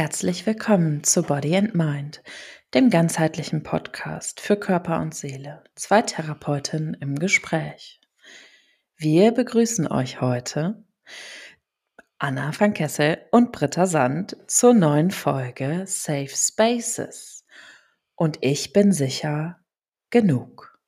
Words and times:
Herzlich 0.00 0.46
willkommen 0.46 1.04
zu 1.04 1.24
Body 1.24 1.54
and 1.54 1.74
Mind, 1.74 2.22
dem 2.72 2.88
ganzheitlichen 2.88 3.62
Podcast 3.62 4.40
für 4.40 4.56
Körper 4.56 4.98
und 4.98 5.14
Seele. 5.14 5.62
Zwei 5.74 6.00
Therapeutinnen 6.00 6.94
im 6.94 7.18
Gespräch. 7.18 8.00
Wir 8.96 9.30
begrüßen 9.32 9.86
euch 9.86 10.22
heute 10.22 10.82
Anna 12.18 12.50
van 12.58 12.72
Kessel 12.72 13.18
und 13.30 13.52
Britta 13.52 13.84
Sand 13.84 14.38
zur 14.46 14.72
neuen 14.72 15.10
Folge 15.10 15.82
Safe 15.84 16.30
Spaces. 16.34 17.44
Und 18.14 18.38
ich 18.40 18.72
bin 18.72 18.92
sicher 18.92 19.60
genug. 20.08 20.80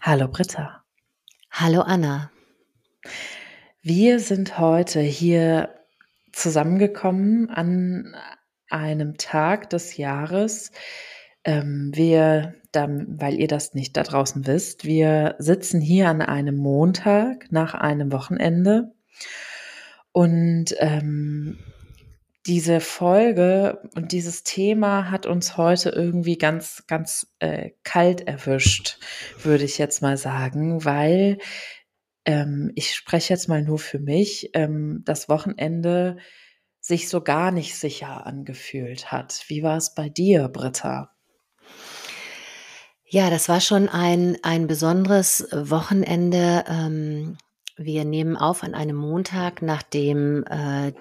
Hallo 0.00 0.28
Britta. 0.28 0.84
Hallo 1.50 1.80
Anna. 1.80 2.30
Wir 3.82 4.20
sind 4.20 4.60
heute 4.60 5.00
hier 5.00 5.74
zusammengekommen 6.30 7.50
an 7.50 8.14
einem 8.70 9.16
Tag 9.16 9.70
des 9.70 9.96
Jahres. 9.96 10.72
Ähm, 11.44 11.90
wir, 11.94 12.54
da, 12.72 12.88
weil 12.88 13.34
ihr 13.34 13.48
das 13.48 13.74
nicht 13.74 13.96
da 13.96 14.02
draußen 14.02 14.46
wisst, 14.46 14.84
wir 14.84 15.36
sitzen 15.38 15.80
hier 15.80 16.08
an 16.08 16.22
einem 16.22 16.56
Montag 16.56 17.52
nach 17.52 17.74
einem 17.74 18.12
Wochenende 18.12 18.92
und 20.12 20.74
ähm, 20.78 21.58
diese 22.46 22.80
Folge 22.80 23.80
und 23.94 24.12
dieses 24.12 24.42
Thema 24.44 25.10
hat 25.10 25.26
uns 25.26 25.56
heute 25.56 25.90
irgendwie 25.90 26.36
ganz, 26.36 26.84
ganz 26.86 27.26
äh, 27.38 27.70
kalt 27.84 28.26
erwischt, 28.26 28.98
würde 29.42 29.64
ich 29.64 29.78
jetzt 29.78 30.02
mal 30.02 30.16
sagen, 30.16 30.84
weil 30.84 31.38
ähm, 32.26 32.70
ich 32.74 32.94
spreche 32.94 33.32
jetzt 33.32 33.48
mal 33.48 33.62
nur 33.62 33.78
für 33.78 33.98
mich, 33.98 34.50
ähm, 34.54 35.02
das 35.04 35.28
Wochenende 35.28 36.18
sich 36.84 37.08
so 37.08 37.22
gar 37.22 37.50
nicht 37.50 37.76
sicher 37.78 38.26
angefühlt 38.26 39.10
hat. 39.10 39.44
Wie 39.48 39.62
war 39.62 39.78
es 39.78 39.94
bei 39.94 40.10
dir, 40.10 40.48
Britta? 40.48 41.14
Ja, 43.06 43.30
das 43.30 43.48
war 43.48 43.62
schon 43.62 43.88
ein, 43.88 44.36
ein 44.42 44.66
besonderes 44.66 45.48
Wochenende. 45.50 46.62
Ähm, 46.68 47.38
wir 47.78 48.04
nehmen 48.04 48.36
auf 48.36 48.62
an 48.62 48.74
einem 48.74 48.96
Montag, 48.96 49.62
nachdem 49.62 50.44
äh, 50.44 50.92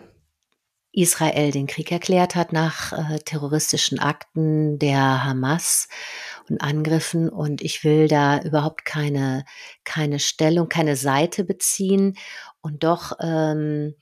Israel 0.93 1.51
den 1.51 1.67
Krieg 1.67 1.91
erklärt 1.91 2.35
hat 2.35 2.53
nach 2.53 2.93
äh, 2.93 3.19
terroristischen 3.19 3.99
Akten 3.99 4.79
der 4.79 5.25
Hamas 5.25 5.89
und 6.49 6.61
Angriffen. 6.61 7.27
Und 7.27 7.61
ich 7.61 7.83
will 7.83 8.07
da 8.07 8.39
überhaupt 8.39 8.85
keine, 8.85 9.43
keine 9.83 10.19
Stellung, 10.19 10.69
keine 10.69 10.95
Seite 10.95 11.43
beziehen. 11.43 12.15
Und 12.61 12.85
doch 12.85 13.17
ähm, 13.19 13.95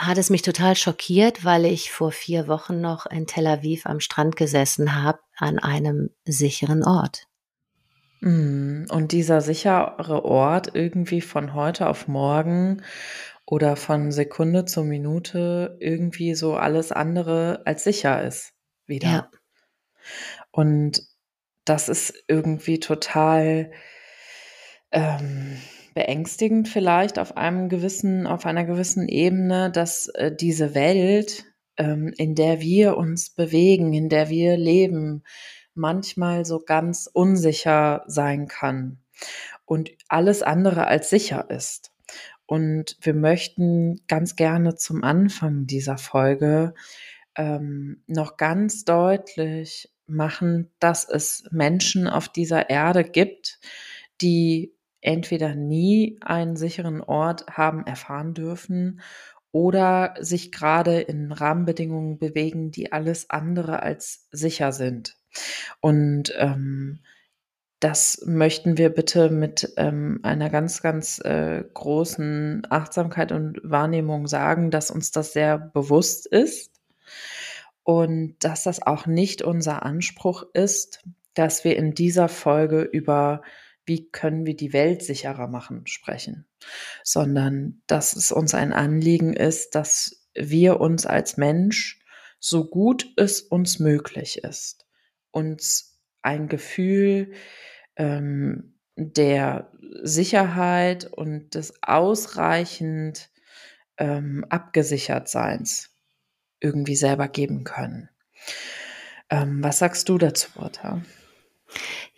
hat 0.00 0.16
es 0.16 0.30
mich 0.30 0.40
total 0.40 0.76
schockiert, 0.76 1.44
weil 1.44 1.66
ich 1.66 1.92
vor 1.92 2.10
vier 2.10 2.48
Wochen 2.48 2.80
noch 2.80 3.04
in 3.04 3.26
Tel 3.26 3.46
Aviv 3.46 3.84
am 3.84 4.00
Strand 4.00 4.34
gesessen 4.34 4.94
habe, 4.94 5.20
an 5.36 5.58
einem 5.58 6.08
sicheren 6.24 6.82
Ort. 6.82 7.26
Mm, 8.20 8.84
und 8.88 9.12
dieser 9.12 9.42
sichere 9.42 10.24
Ort 10.24 10.74
irgendwie 10.74 11.20
von 11.20 11.52
heute 11.52 11.86
auf 11.86 12.08
morgen 12.08 12.82
oder 13.44 13.76
von 13.76 14.10
Sekunde 14.10 14.64
zu 14.64 14.84
Minute 14.84 15.76
irgendwie 15.80 16.34
so 16.34 16.54
alles 16.56 16.92
andere 16.92 17.60
als 17.66 17.84
sicher 17.84 18.22
ist 18.22 18.54
wieder. 18.86 19.08
Ja. 19.08 19.30
Und 20.50 21.02
das 21.66 21.90
ist 21.90 22.24
irgendwie 22.26 22.80
total 22.80 23.70
ähm, 24.92 25.60
beängstigend 25.94 26.68
vielleicht 26.68 27.18
auf 27.18 27.36
einem 27.36 27.68
gewissen, 27.68 28.26
auf 28.26 28.46
einer 28.46 28.64
gewissen 28.64 29.08
Ebene, 29.08 29.70
dass 29.70 30.08
äh, 30.08 30.34
diese 30.34 30.74
Welt, 30.74 31.44
ähm, 31.76 32.12
in 32.16 32.34
der 32.34 32.60
wir 32.60 32.96
uns 32.96 33.30
bewegen, 33.30 33.92
in 33.92 34.08
der 34.08 34.28
wir 34.28 34.56
leben, 34.56 35.24
manchmal 35.74 36.44
so 36.44 36.60
ganz 36.60 37.08
unsicher 37.12 38.04
sein 38.06 38.48
kann 38.48 38.98
und 39.64 39.90
alles 40.08 40.42
andere 40.42 40.86
als 40.86 41.10
sicher 41.10 41.48
ist. 41.50 41.92
Und 42.46 42.96
wir 43.00 43.14
möchten 43.14 44.00
ganz 44.08 44.34
gerne 44.34 44.74
zum 44.74 45.04
Anfang 45.04 45.66
dieser 45.66 45.98
Folge 45.98 46.74
ähm, 47.36 48.02
noch 48.08 48.36
ganz 48.36 48.84
deutlich 48.84 49.92
machen, 50.06 50.70
dass 50.80 51.08
es 51.08 51.44
Menschen 51.52 52.08
auf 52.08 52.28
dieser 52.28 52.68
Erde 52.68 53.04
gibt, 53.04 53.60
die 54.20 54.74
entweder 55.00 55.54
nie 55.54 56.18
einen 56.20 56.56
sicheren 56.56 57.00
Ort 57.00 57.46
haben 57.48 57.86
erfahren 57.86 58.34
dürfen 58.34 59.00
oder 59.52 60.14
sich 60.20 60.52
gerade 60.52 61.00
in 61.00 61.32
Rahmenbedingungen 61.32 62.18
bewegen, 62.18 62.70
die 62.70 62.92
alles 62.92 63.30
andere 63.30 63.82
als 63.82 64.28
sicher 64.30 64.72
sind. 64.72 65.16
Und 65.80 66.32
ähm, 66.38 67.00
das 67.80 68.22
möchten 68.26 68.76
wir 68.76 68.90
bitte 68.90 69.30
mit 69.30 69.72
ähm, 69.76 70.20
einer 70.22 70.50
ganz, 70.50 70.82
ganz 70.82 71.18
äh, 71.24 71.64
großen 71.72 72.66
Achtsamkeit 72.68 73.32
und 73.32 73.58
Wahrnehmung 73.64 74.26
sagen, 74.26 74.70
dass 74.70 74.90
uns 74.90 75.10
das 75.12 75.32
sehr 75.32 75.58
bewusst 75.58 76.26
ist 76.26 76.78
und 77.82 78.36
dass 78.40 78.64
das 78.64 78.82
auch 78.86 79.06
nicht 79.06 79.40
unser 79.42 79.82
Anspruch 79.82 80.44
ist, 80.52 81.02
dass 81.34 81.64
wir 81.64 81.76
in 81.76 81.94
dieser 81.94 82.28
Folge 82.28 82.82
über 82.82 83.40
wie 83.86 84.10
können 84.10 84.46
wir 84.46 84.56
die 84.56 84.72
Welt 84.72 85.02
sicherer 85.02 85.48
machen, 85.48 85.86
sprechen, 85.86 86.46
sondern 87.02 87.82
dass 87.86 88.14
es 88.14 88.32
uns 88.32 88.54
ein 88.54 88.72
Anliegen 88.72 89.32
ist, 89.32 89.74
dass 89.74 90.28
wir 90.34 90.80
uns 90.80 91.06
als 91.06 91.36
Mensch, 91.36 92.00
so 92.38 92.68
gut 92.68 93.12
es 93.16 93.42
uns 93.42 93.78
möglich 93.78 94.44
ist, 94.44 94.86
uns 95.30 96.00
ein 96.22 96.48
Gefühl 96.48 97.32
ähm, 97.96 98.78
der 98.96 99.70
Sicherheit 100.02 101.04
und 101.04 101.54
des 101.54 101.82
ausreichend 101.82 103.30
ähm, 103.98 104.44
abgesichert 104.48 105.28
Seins 105.28 105.90
irgendwie 106.60 106.96
selber 106.96 107.28
geben 107.28 107.64
können. 107.64 108.08
Ähm, 109.30 109.62
was 109.62 109.78
sagst 109.78 110.08
du 110.08 110.18
dazu, 110.18 110.50
Britta? 110.54 111.02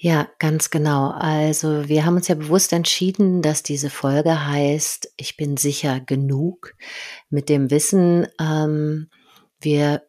Ja, 0.04 0.28
ganz 0.40 0.70
genau. 0.70 1.10
Also 1.10 1.88
wir 1.88 2.04
haben 2.04 2.16
uns 2.16 2.26
ja 2.26 2.34
bewusst 2.34 2.72
entschieden, 2.72 3.40
dass 3.40 3.62
diese 3.62 3.88
Folge 3.88 4.48
heißt, 4.48 5.12
ich 5.16 5.36
bin 5.36 5.56
sicher 5.56 6.00
genug, 6.00 6.74
mit 7.30 7.48
dem 7.48 7.70
Wissen, 7.70 8.26
ähm, 8.40 9.10
wir 9.60 10.02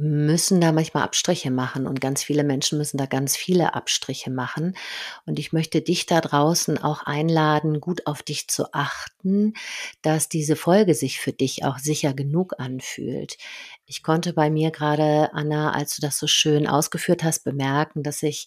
müssen 0.00 0.60
da 0.60 0.70
manchmal 0.70 1.02
Abstriche 1.02 1.50
machen 1.50 1.88
und 1.88 2.00
ganz 2.00 2.22
viele 2.22 2.44
Menschen 2.44 2.78
müssen 2.78 2.98
da 2.98 3.06
ganz 3.06 3.36
viele 3.36 3.74
Abstriche 3.74 4.30
machen. 4.30 4.76
Und 5.26 5.40
ich 5.40 5.52
möchte 5.52 5.82
dich 5.82 6.06
da 6.06 6.20
draußen 6.20 6.78
auch 6.78 7.02
einladen, 7.02 7.80
gut 7.80 8.06
auf 8.06 8.22
dich 8.22 8.46
zu 8.46 8.72
achten, 8.72 9.54
dass 10.02 10.28
diese 10.28 10.54
Folge 10.54 10.94
sich 10.94 11.18
für 11.18 11.32
dich 11.32 11.64
auch 11.64 11.78
sicher 11.78 12.14
genug 12.14 12.54
anfühlt. 12.58 13.38
Ich 13.86 14.04
konnte 14.04 14.34
bei 14.34 14.50
mir 14.50 14.70
gerade, 14.70 15.30
Anna, 15.32 15.72
als 15.72 15.96
du 15.96 16.02
das 16.02 16.16
so 16.18 16.28
schön 16.28 16.68
ausgeführt 16.68 17.24
hast, 17.24 17.42
bemerken, 17.42 18.04
dass 18.04 18.22
ich, 18.22 18.46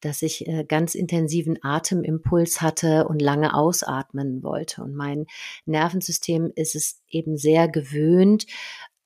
dass 0.00 0.20
ich 0.20 0.46
äh, 0.48 0.64
ganz 0.64 0.94
intensiven 0.94 1.58
Atemimpuls 1.62 2.60
hatte 2.60 3.08
und 3.08 3.22
lange 3.22 3.54
ausatmen 3.54 4.42
wollte. 4.42 4.82
Und 4.82 4.94
mein 4.94 5.26
Nervensystem 5.64 6.52
ist 6.56 6.74
es 6.74 7.00
eben 7.08 7.38
sehr 7.38 7.68
gewöhnt, 7.68 8.46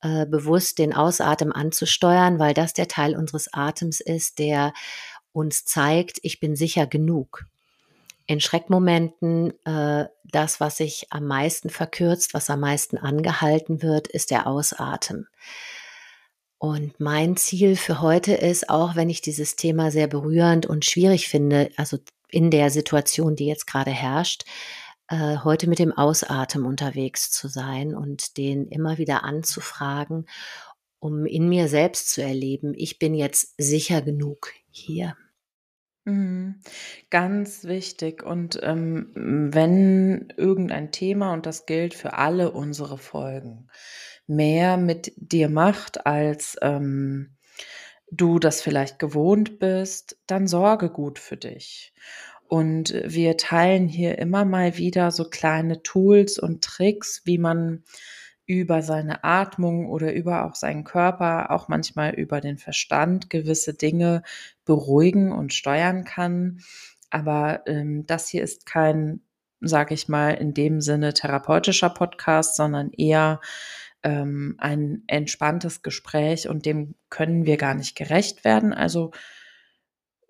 äh, 0.05 0.27
bewusst 0.27 0.77
den 0.77 0.93
Ausatmen 0.93 1.51
anzusteuern, 1.51 2.37
weil 2.37 2.53
das 2.53 2.73
der 2.73 2.87
Teil 2.87 3.15
unseres 3.15 3.51
Atems 3.51 4.01
ist, 4.01 4.37
der 4.37 4.71
uns 5.33 5.65
zeigt, 5.65 6.19
ich 6.21 6.39
bin 6.39 6.55
sicher 6.55 6.85
genug. 6.85 7.45
In 8.27 8.39
Schreckmomenten, 8.39 9.53
äh, 9.65 10.05
das, 10.23 10.59
was 10.59 10.77
sich 10.77 11.07
am 11.09 11.25
meisten 11.25 11.71
verkürzt, 11.71 12.35
was 12.35 12.51
am 12.51 12.59
meisten 12.59 12.99
angehalten 12.99 13.81
wird, 13.81 14.07
ist 14.07 14.29
der 14.29 14.45
Ausatmen. 14.45 15.27
Und 16.59 16.99
mein 16.99 17.35
Ziel 17.35 17.75
für 17.75 17.99
heute 17.99 18.33
ist, 18.33 18.69
auch 18.69 18.95
wenn 18.95 19.09
ich 19.09 19.21
dieses 19.21 19.55
Thema 19.55 19.89
sehr 19.89 20.07
berührend 20.07 20.67
und 20.67 20.85
schwierig 20.85 21.27
finde, 21.27 21.71
also 21.77 21.97
in 22.29 22.51
der 22.51 22.69
Situation, 22.69 23.35
die 23.35 23.47
jetzt 23.47 23.65
gerade 23.65 23.91
herrscht, 23.91 24.43
äh, 25.07 25.37
heute 25.43 25.67
mit 25.67 25.79
dem 25.79 25.91
Ausatmen 25.91 26.65
unterwegs 26.65 27.31
zu 27.31 27.47
sein 27.47 27.95
und 27.95 28.37
den 28.37 28.67
immer 28.67 28.97
wieder 28.97 29.23
anzufragen, 29.23 30.27
um 30.99 31.25
in 31.25 31.47
mir 31.47 31.67
selbst 31.67 32.09
zu 32.09 32.23
erleben, 32.23 32.73
ich 32.75 32.97
bin 32.97 33.13
jetzt 33.13 33.53
sicher 33.57 34.01
genug 34.01 34.51
hier. 34.69 35.15
Mhm. 36.05 36.61
Ganz 37.09 37.63
wichtig. 37.65 38.23
Und 38.23 38.59
ähm, 38.61 39.11
wenn 39.15 40.33
irgendein 40.37 40.91
Thema, 40.91 41.33
und 41.33 41.45
das 41.45 41.65
gilt 41.65 41.93
für 41.93 42.13
alle 42.13 42.51
unsere 42.51 42.97
Folgen, 42.97 43.67
mehr 44.27 44.77
mit 44.77 45.13
dir 45.17 45.49
macht, 45.49 46.05
als 46.05 46.57
ähm, 46.61 47.35
du 48.11 48.39
das 48.39 48.61
vielleicht 48.61 48.99
gewohnt 48.99 49.59
bist, 49.59 50.17
dann 50.27 50.47
sorge 50.47 50.89
gut 50.89 51.19
für 51.19 51.37
dich. 51.37 51.93
Und 52.55 52.93
wir 53.03 53.35
teilen 53.35 53.89
hier 53.89 54.17
immer 54.17 54.45
mal 54.45 54.77
wieder 54.77 55.11
so 55.11 55.25
kleine 55.25 55.83
Tools 55.83 56.39
und 56.39 56.63
Tricks, 56.63 57.23
wie 57.25 57.37
man 57.37 57.83
über 58.45 58.81
seine 58.81 59.25
Atmung 59.25 59.89
oder 59.89 60.13
über 60.13 60.45
auch 60.45 60.55
seinen 60.55 60.85
Körper, 60.85 61.51
auch 61.51 61.67
manchmal 61.67 62.13
über 62.13 62.39
den 62.39 62.57
Verstand 62.57 63.29
gewisse 63.29 63.73
Dinge 63.73 64.23
beruhigen 64.63 65.33
und 65.33 65.53
steuern 65.53 66.05
kann. 66.05 66.61
Aber 67.09 67.63
ähm, 67.67 68.05
das 68.07 68.29
hier 68.29 68.41
ist 68.41 68.65
kein, 68.65 69.19
sage 69.59 69.93
ich 69.93 70.07
mal, 70.07 70.29
in 70.35 70.53
dem 70.53 70.79
Sinne 70.79 71.13
therapeutischer 71.13 71.89
Podcast, 71.89 72.55
sondern 72.55 72.89
eher 72.93 73.41
ähm, 74.01 74.55
ein 74.59 75.03
entspanntes 75.07 75.81
Gespräch 75.81 76.47
und 76.47 76.65
dem 76.65 76.95
können 77.09 77.45
wir 77.45 77.57
gar 77.57 77.73
nicht 77.73 77.97
gerecht 77.97 78.45
werden. 78.45 78.73
Also 78.73 79.11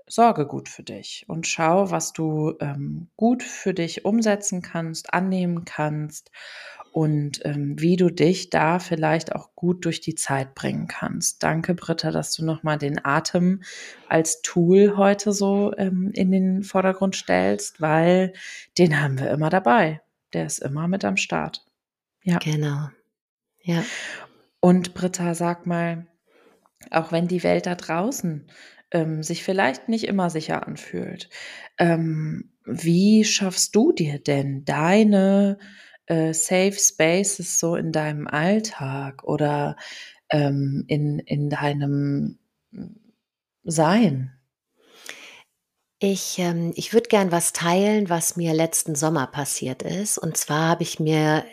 sorge 0.08 0.46
gut 0.46 0.70
für 0.70 0.84
dich 0.84 1.26
und 1.28 1.48
schau, 1.48 1.92
was 1.92 2.14
du 2.14 2.54
ähm, 2.60 3.08
gut 3.16 3.44
für 3.44 3.74
dich 3.74 4.06
umsetzen 4.06 4.62
kannst, 4.62 5.14
annehmen 5.14 5.66
kannst 5.66 6.32
und 6.92 7.44
ähm, 7.44 7.76
wie 7.78 7.98
du 7.98 8.10
dich 8.10 8.50
da 8.50 8.80
vielleicht 8.80 9.36
auch 9.36 9.54
gut 9.56 9.84
durch 9.84 10.00
die 10.00 10.16
Zeit 10.16 10.56
bringen 10.56 10.88
kannst. 10.88 11.44
Danke, 11.44 11.74
Britta, 11.74 12.12
dass 12.12 12.34
du 12.34 12.46
nochmal 12.46 12.78
den 12.78 13.04
Atem 13.04 13.64
als 14.08 14.42
Tool 14.44 14.96
heute 14.96 15.34
so 15.34 15.74
ähm, 15.78 16.12
in 16.14 16.32
den 16.32 16.64
Vordergrund 16.64 17.16
stellst, 17.16 17.82
weil 17.82 18.32
den 18.78 19.02
haben 19.02 19.20
wir 19.20 19.30
immer 19.32 19.50
dabei. 19.50 20.02
Der 20.32 20.46
ist 20.46 20.60
immer 20.60 20.88
mit 20.88 21.04
am 21.04 21.18
Start. 21.18 21.66
Ja. 22.24 22.38
Genau. 22.38 22.90
Ja. 23.62 23.84
Und 24.62 24.94
Britta, 24.94 25.36
sag 25.36 25.66
mal, 25.66 26.08
auch 26.92 27.12
wenn 27.12 27.28
die 27.28 27.44
Welt 27.44 27.66
da 27.66 27.76
draußen 27.76 28.48
ähm, 28.96 29.24
sich 29.24 29.44
vielleicht 29.44 29.90
nicht 29.90 30.06
immer 30.06 30.30
sicher 30.30 30.66
anfühlt, 30.66 31.30
ähm, 31.78 32.52
wie 32.64 33.26
schaffst 33.26 33.76
du 33.76 33.92
dir 33.92 34.20
denn 34.20 34.64
deine 34.64 35.60
äh, 36.06 36.34
Safe 36.34 36.78
Spaces 36.80 37.60
so 37.60 37.76
in 37.76 37.92
deinem 37.92 38.26
Alltag 38.26 39.26
oder 39.26 39.76
ähm, 40.30 40.86
in, 40.88 41.20
in 41.20 41.50
deinem 41.50 42.40
Sein? 43.66 44.32
Ich, 46.00 46.40
ähm, 46.40 46.72
ich 46.76 46.94
würde 46.94 47.10
gern 47.10 47.34
was 47.34 47.52
teilen, 47.52 48.10
was 48.10 48.38
mir 48.38 48.54
letzten 48.54 48.96
Sommer 48.96 49.28
passiert 49.28 49.84
ist. 49.84 50.18
Und 50.18 50.38
zwar 50.38 50.70
habe 50.70 50.84
ich 50.84 51.02
mir 51.02 51.44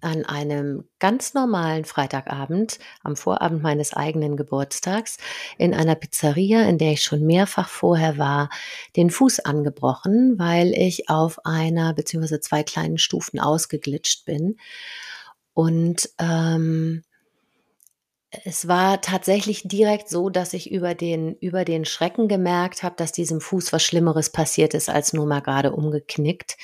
an 0.00 0.24
einem 0.24 0.84
ganz 0.98 1.34
normalen 1.34 1.84
Freitagabend, 1.84 2.78
am 3.02 3.16
Vorabend 3.16 3.62
meines 3.62 3.92
eigenen 3.92 4.36
Geburtstags, 4.36 5.18
in 5.58 5.74
einer 5.74 5.94
Pizzeria, 5.94 6.62
in 6.62 6.78
der 6.78 6.92
ich 6.92 7.02
schon 7.02 7.24
mehrfach 7.26 7.68
vorher 7.68 8.18
war, 8.18 8.50
den 8.96 9.10
Fuß 9.10 9.40
angebrochen, 9.40 10.38
weil 10.38 10.72
ich 10.72 11.08
auf 11.08 11.44
einer 11.44 11.94
bzw. 11.94 12.40
zwei 12.40 12.62
kleinen 12.62 12.98
Stufen 12.98 13.40
ausgeglitscht 13.40 14.24
bin. 14.24 14.56
Und 15.54 16.08
ähm, 16.18 17.02
es 18.44 18.68
war 18.68 19.00
tatsächlich 19.00 19.62
direkt 19.64 20.08
so, 20.08 20.30
dass 20.30 20.52
ich 20.52 20.70
über 20.70 20.94
den, 20.94 21.34
über 21.40 21.64
den 21.64 21.84
Schrecken 21.84 22.28
gemerkt 22.28 22.82
habe, 22.82 22.94
dass 22.96 23.10
diesem 23.10 23.40
Fuß 23.40 23.72
was 23.72 23.82
Schlimmeres 23.82 24.30
passiert 24.30 24.72
ist, 24.74 24.88
als 24.88 25.12
nur 25.12 25.26
mal 25.26 25.40
gerade 25.40 25.72
umgeknickt. 25.72 26.56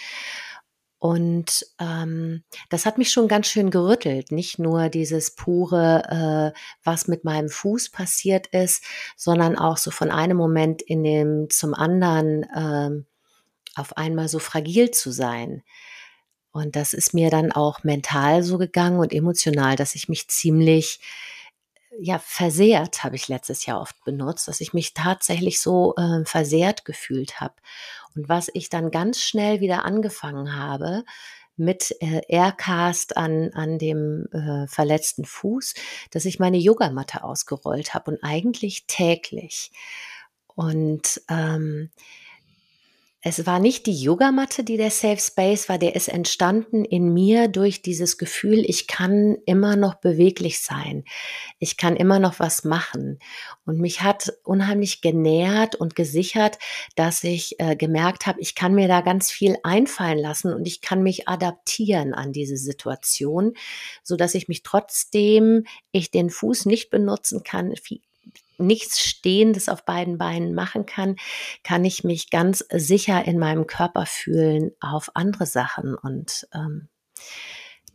Und 0.98 1.66
ähm, 1.78 2.42
das 2.70 2.86
hat 2.86 2.96
mich 2.96 3.10
schon 3.10 3.28
ganz 3.28 3.48
schön 3.48 3.70
gerüttelt. 3.70 4.32
Nicht 4.32 4.58
nur 4.58 4.88
dieses 4.88 5.34
pure, 5.34 6.52
äh, 6.54 6.58
was 6.84 7.06
mit 7.06 7.22
meinem 7.24 7.48
Fuß 7.48 7.90
passiert 7.90 8.46
ist, 8.48 8.82
sondern 9.16 9.56
auch 9.56 9.76
so 9.76 9.90
von 9.90 10.10
einem 10.10 10.36
Moment 10.36 10.80
in 10.80 11.04
dem 11.04 11.50
zum 11.50 11.74
anderen 11.74 12.44
äh, 12.44 13.04
auf 13.74 13.96
einmal 13.96 14.28
so 14.28 14.38
fragil 14.38 14.90
zu 14.90 15.10
sein. 15.10 15.62
Und 16.50 16.74
das 16.74 16.94
ist 16.94 17.12
mir 17.12 17.28
dann 17.28 17.52
auch 17.52 17.84
mental 17.84 18.42
so 18.42 18.56
gegangen 18.56 18.98
und 18.98 19.12
emotional, 19.12 19.76
dass 19.76 19.94
ich 19.94 20.08
mich 20.08 20.28
ziemlich 20.28 21.00
ja, 22.00 22.18
versehrt 22.18 23.04
habe 23.04 23.16
ich 23.16 23.28
letztes 23.28 23.66
Jahr 23.66 23.80
oft 23.80 24.02
benutzt, 24.04 24.48
dass 24.48 24.60
ich 24.60 24.72
mich 24.72 24.94
tatsächlich 24.94 25.60
so 25.60 25.94
äh, 25.96 26.24
versehrt 26.24 26.84
gefühlt 26.84 27.40
habe. 27.40 27.54
Und 28.14 28.28
was 28.28 28.50
ich 28.54 28.68
dann 28.68 28.90
ganz 28.90 29.20
schnell 29.20 29.60
wieder 29.60 29.84
angefangen 29.84 30.56
habe, 30.56 31.04
mit 31.56 31.94
äh, 32.00 32.20
Aircast 32.28 33.16
an, 33.16 33.50
an 33.54 33.78
dem 33.78 34.26
äh, 34.32 34.66
verletzten 34.66 35.24
Fuß, 35.24 35.74
dass 36.10 36.26
ich 36.26 36.38
meine 36.38 36.58
Yogamatte 36.58 37.24
ausgerollt 37.24 37.94
habe 37.94 38.10
und 38.10 38.22
eigentlich 38.22 38.86
täglich. 38.86 39.70
Und 40.54 41.20
ähm, 41.28 41.90
es 43.22 43.44
war 43.44 43.58
nicht 43.58 43.86
die 43.86 44.00
Yogamatte, 44.00 44.62
die 44.62 44.76
der 44.76 44.90
Safe 44.90 45.18
Space 45.18 45.68
war, 45.68 45.78
der 45.78 45.96
ist 45.96 46.08
entstanden 46.08 46.84
in 46.84 47.12
mir 47.12 47.48
durch 47.48 47.82
dieses 47.82 48.18
Gefühl, 48.18 48.62
ich 48.64 48.86
kann 48.86 49.36
immer 49.46 49.74
noch 49.74 49.94
beweglich 49.94 50.60
sein. 50.60 51.04
Ich 51.58 51.76
kann 51.76 51.96
immer 51.96 52.20
noch 52.20 52.38
was 52.38 52.62
machen. 52.62 53.18
Und 53.64 53.80
mich 53.80 54.02
hat 54.02 54.32
unheimlich 54.44 55.00
genährt 55.00 55.74
und 55.74 55.96
gesichert, 55.96 56.58
dass 56.94 57.24
ich 57.24 57.58
äh, 57.58 57.74
gemerkt 57.74 58.26
habe, 58.26 58.40
ich 58.40 58.54
kann 58.54 58.74
mir 58.74 58.86
da 58.86 59.00
ganz 59.00 59.30
viel 59.32 59.56
einfallen 59.64 60.18
lassen 60.18 60.52
und 60.52 60.66
ich 60.68 60.80
kann 60.80 61.02
mich 61.02 61.26
adaptieren 61.26 62.14
an 62.14 62.32
diese 62.32 62.56
Situation, 62.56 63.54
so 64.04 64.16
dass 64.16 64.34
ich 64.34 64.46
mich 64.46 64.62
trotzdem 64.62 65.64
ich 65.90 66.10
den 66.10 66.30
Fuß 66.30 66.66
nicht 66.66 66.90
benutzen 66.90 67.42
kann, 67.42 67.74
nichts 68.58 69.00
Stehendes 69.00 69.68
auf 69.68 69.84
beiden 69.84 70.18
Beinen 70.18 70.54
machen 70.54 70.86
kann, 70.86 71.16
kann 71.62 71.84
ich 71.84 72.04
mich 72.04 72.30
ganz 72.30 72.64
sicher 72.70 73.24
in 73.26 73.38
meinem 73.38 73.66
Körper 73.66 74.06
fühlen 74.06 74.72
auf 74.80 75.10
andere 75.14 75.46
Sachen. 75.46 75.94
Und 75.94 76.48
ähm, 76.54 76.88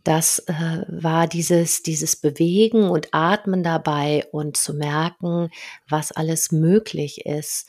das 0.04 0.40
äh, 0.40 0.84
war 0.88 1.26
dieses, 1.28 1.82
dieses 1.82 2.16
Bewegen 2.16 2.88
und 2.88 3.08
Atmen 3.12 3.62
dabei 3.62 4.26
und 4.32 4.56
zu 4.56 4.74
merken, 4.74 5.50
was 5.88 6.12
alles 6.12 6.52
möglich 6.52 7.24
ist, 7.26 7.68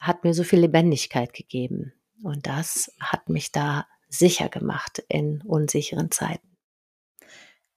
hat 0.00 0.24
mir 0.24 0.34
so 0.34 0.44
viel 0.44 0.60
Lebendigkeit 0.60 1.32
gegeben. 1.32 1.92
Und 2.22 2.46
das 2.46 2.92
hat 3.00 3.28
mich 3.28 3.52
da 3.52 3.86
sicher 4.08 4.48
gemacht 4.48 5.02
in 5.08 5.42
unsicheren 5.42 6.10
Zeiten. 6.10 6.56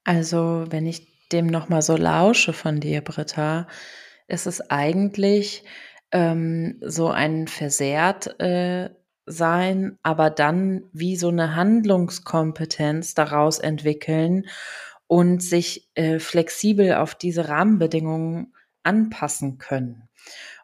Also, 0.04 0.64
wenn 0.70 0.86
ich 0.86 1.06
dem 1.32 1.46
nochmal 1.46 1.82
so 1.82 1.96
lausche 1.96 2.54
von 2.54 2.80
dir, 2.80 3.02
Britta, 3.02 3.66
ist 4.28 4.46
es 4.46 4.70
eigentlich 4.70 5.64
ähm, 6.12 6.78
so 6.80 7.08
ein 7.08 7.48
versehrt 7.48 8.38
äh, 8.40 8.90
sein, 9.26 9.98
aber 10.02 10.30
dann 10.30 10.84
wie 10.92 11.16
so 11.16 11.28
eine 11.28 11.54
Handlungskompetenz 11.54 13.14
daraus 13.14 13.58
entwickeln 13.58 14.46
und 15.06 15.42
sich 15.42 15.88
äh, 15.94 16.18
flexibel 16.18 16.94
auf 16.94 17.14
diese 17.14 17.48
Rahmenbedingungen 17.48 18.54
anpassen 18.82 19.58
können. 19.58 20.08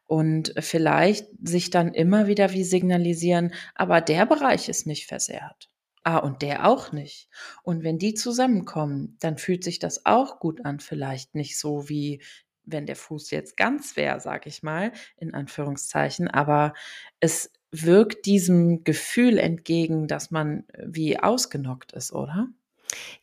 Und 0.07 0.55
vielleicht 0.59 1.27
sich 1.43 1.71
dann 1.71 1.95
immer 1.95 2.27
wieder 2.27 2.53
wie 2.53 2.65
signalisieren, 2.65 3.55
aber 3.75 4.03
der 4.03 4.27
Bereich 4.27 4.69
ist 4.69 4.87
nicht 4.87 5.07
versehrt. 5.07 5.71
Ah, 6.03 6.19
und 6.19 6.43
der 6.43 6.69
auch 6.69 6.93
nicht. 6.93 7.31
Und 7.63 7.83
wenn 7.83 7.99
die 7.99 8.13
zusammenkommen, 8.13 9.17
dann 9.21 9.39
fühlt 9.39 9.65
sich 9.65 9.79
das 9.79 10.05
auch 10.05 10.39
gut 10.39 10.63
an, 10.67 10.79
vielleicht 10.79 11.35
nicht 11.35 11.59
so 11.59 11.89
wie 11.89 12.21
wenn 12.67 12.87
der 12.87 12.97
Fuß 12.97 13.31
jetzt 13.31 13.57
ganz 13.57 13.97
wäre, 13.97 14.21
sage 14.21 14.49
ich 14.49 14.63
mal, 14.63 14.93
in 15.17 15.35
Anführungszeichen, 15.35 16.29
aber 16.29 16.75
es 17.21 17.53
wirkt 17.71 18.27
diesem 18.27 18.85
Gefühl 18.85 19.39
entgegen, 19.39 20.07
dass 20.07 20.31
man 20.31 20.65
äh, 20.73 20.85
wie 20.87 21.19
ausgenockt 21.19 21.93
ist, 21.93 22.13
oder? 22.13 22.49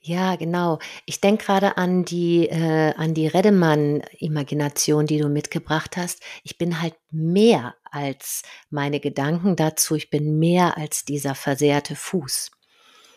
Ja, 0.02 0.36
genau. 0.36 0.80
Ich 1.06 1.22
denke 1.22 1.46
gerade 1.46 1.78
an 1.78 2.04
die, 2.04 2.50
äh, 2.50 2.94
an 2.96 3.14
die 3.14 3.28
Redemann-Imagination, 3.28 5.06
die 5.06 5.20
du 5.20 5.30
mitgebracht 5.30 5.96
hast. 5.96 6.22
Ich 6.44 6.58
bin 6.58 6.82
halt 6.82 6.96
mehr 7.10 7.76
als 7.90 8.44
meine 8.70 9.00
Gedanken 9.00 9.56
dazu. 9.56 9.96
Ich 9.96 10.10
bin 10.10 10.40
mehr 10.40 10.78
als 10.78 11.06
dieser 11.06 11.36
versehrte 11.36 11.96
Fuß. 11.96 12.52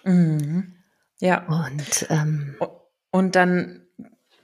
Mhm. 0.04 0.76
Ja. 1.20 1.46
Und, 1.46 2.06
ähm, 2.10 2.56
und 3.10 3.34
dann 3.34 3.83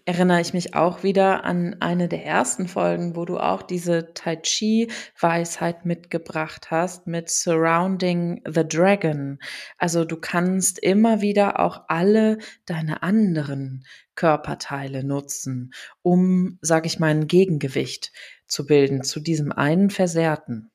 erinnere 0.05 0.41
ich 0.41 0.55
mich 0.55 0.75
auch 0.75 1.03
wieder 1.03 1.45
an 1.45 1.77
eine 1.81 2.09
der 2.09 2.25
ersten 2.25 2.69
Folgen, 2.69 3.17
wo 3.17 3.25
du 3.25 3.39
auch 3.39 3.63
diese 3.63 4.13
Tai 4.15 4.37
Chi-Weisheit 4.37 5.85
mitgebracht 5.85 6.71
hast 6.71 7.07
mit 7.07 7.31
Surrounding 7.31 8.43
the 8.47 8.67
Dragon. 8.67 9.39
Also 9.79 10.05
du 10.05 10.17
kannst 10.17 10.79
immer 10.79 11.21
wieder 11.21 11.61
auch 11.61 11.85
alle 11.89 12.39
deine 12.67 13.03
anderen 13.03 13.85
Körperteile 14.15 15.05
nutzen, 15.05 15.73
um, 16.03 16.59
sag 16.61 16.87
ich 16.87 16.99
mal, 16.99 17.11
ein 17.11 17.27
Gegengewicht 17.27 18.13
zu 18.47 18.67
bilden 18.67 19.03
zu 19.03 19.21
diesem 19.21 19.53
einen 19.53 19.91
Versehrten. 19.91 20.70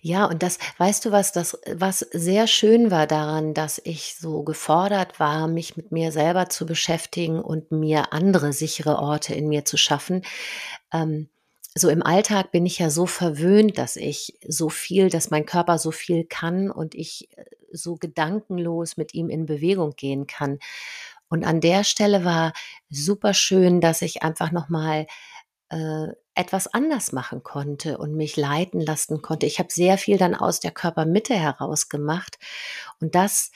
Ja, 0.00 0.24
und 0.26 0.42
das 0.42 0.58
weißt 0.78 1.04
du 1.04 1.12
was, 1.12 1.32
das 1.32 1.58
was 1.72 2.00
sehr 2.00 2.46
schön 2.46 2.90
war 2.90 3.06
daran, 3.06 3.54
dass 3.54 3.80
ich 3.84 4.16
so 4.18 4.42
gefordert 4.42 5.20
war, 5.20 5.48
mich 5.48 5.76
mit 5.76 5.92
mir 5.92 6.12
selber 6.12 6.48
zu 6.48 6.66
beschäftigen 6.66 7.40
und 7.40 7.70
mir 7.72 8.12
andere 8.12 8.52
sichere 8.52 8.98
Orte 8.98 9.34
in 9.34 9.48
mir 9.48 9.64
zu 9.64 9.76
schaffen. 9.76 10.22
Ähm, 10.92 11.28
so 11.74 11.88
im 11.88 12.02
Alltag 12.02 12.52
bin 12.52 12.66
ich 12.66 12.78
ja 12.78 12.90
so 12.90 13.06
verwöhnt, 13.06 13.78
dass 13.78 13.96
ich 13.96 14.38
so 14.46 14.68
viel, 14.68 15.08
dass 15.08 15.30
mein 15.30 15.46
Körper 15.46 15.78
so 15.78 15.90
viel 15.90 16.24
kann 16.24 16.70
und 16.70 16.94
ich 16.94 17.28
äh, 17.36 17.44
so 17.72 17.96
gedankenlos 17.96 18.96
mit 18.96 19.14
ihm 19.14 19.30
in 19.30 19.46
Bewegung 19.46 19.92
gehen 19.96 20.26
kann. 20.26 20.58
Und 21.28 21.44
an 21.44 21.62
der 21.62 21.84
Stelle 21.84 22.24
war 22.26 22.52
super 22.90 23.32
schön, 23.32 23.80
dass 23.80 24.02
ich 24.02 24.22
einfach 24.22 24.52
nochmal 24.52 25.06
äh, 25.70 26.08
etwas 26.34 26.72
anders 26.72 27.12
machen 27.12 27.42
konnte 27.42 27.98
und 27.98 28.14
mich 28.14 28.36
leiten 28.36 28.80
lassen 28.80 29.22
konnte. 29.22 29.46
Ich 29.46 29.58
habe 29.58 29.72
sehr 29.72 29.98
viel 29.98 30.16
dann 30.18 30.34
aus 30.34 30.60
der 30.60 30.70
Körpermitte 30.70 31.34
heraus 31.34 31.88
gemacht 31.88 32.38
und 33.00 33.14
das 33.14 33.50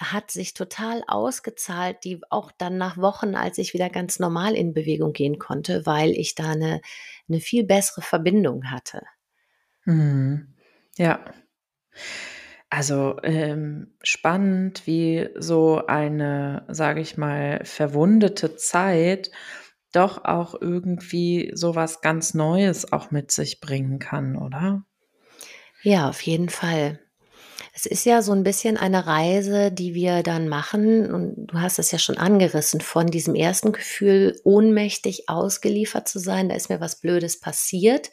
hat 0.00 0.30
sich 0.30 0.54
total 0.54 1.02
ausgezahlt, 1.06 1.98
die 2.04 2.20
auch 2.30 2.50
dann 2.56 2.78
nach 2.78 2.96
Wochen, 2.96 3.34
als 3.34 3.58
ich 3.58 3.74
wieder 3.74 3.90
ganz 3.90 4.18
normal 4.18 4.54
in 4.54 4.72
Bewegung 4.72 5.12
gehen 5.12 5.38
konnte, 5.38 5.84
weil 5.84 6.12
ich 6.12 6.34
da 6.34 6.52
eine, 6.52 6.80
eine 7.28 7.40
viel 7.40 7.64
bessere 7.64 8.00
Verbindung 8.00 8.70
hatte. 8.70 9.02
Mhm. 9.84 10.54
Ja. 10.96 11.22
Also 12.70 13.16
ähm, 13.24 13.94
spannend, 14.02 14.86
wie 14.86 15.28
so 15.36 15.84
eine, 15.86 16.64
sage 16.68 17.00
ich 17.00 17.16
mal, 17.16 17.60
verwundete 17.64 18.56
Zeit 18.56 19.30
doch 19.92 20.24
auch 20.24 20.54
irgendwie 20.60 21.50
so 21.54 21.74
was 21.74 22.00
ganz 22.00 22.34
Neues 22.34 22.92
auch 22.92 23.10
mit 23.10 23.30
sich 23.30 23.60
bringen 23.60 23.98
kann, 23.98 24.36
oder? 24.36 24.84
Ja, 25.82 26.08
auf 26.08 26.20
jeden 26.22 26.48
Fall. 26.48 27.00
Es 27.72 27.86
ist 27.86 28.04
ja 28.04 28.22
so 28.22 28.32
ein 28.32 28.42
bisschen 28.42 28.76
eine 28.76 29.06
Reise, 29.06 29.70
die 29.70 29.94
wir 29.94 30.22
dann 30.22 30.48
machen 30.48 31.12
und 31.12 31.46
du 31.46 31.60
hast 31.60 31.78
es 31.78 31.90
ja 31.90 31.98
schon 31.98 32.18
angerissen, 32.18 32.80
von 32.80 33.06
diesem 33.06 33.34
ersten 33.34 33.72
Gefühl, 33.72 34.38
ohnmächtig 34.44 35.28
ausgeliefert 35.28 36.08
zu 36.08 36.18
sein, 36.18 36.48
da 36.48 36.56
ist 36.56 36.68
mir 36.68 36.80
was 36.80 37.00
Blödes 37.00 37.38
passiert 37.40 38.10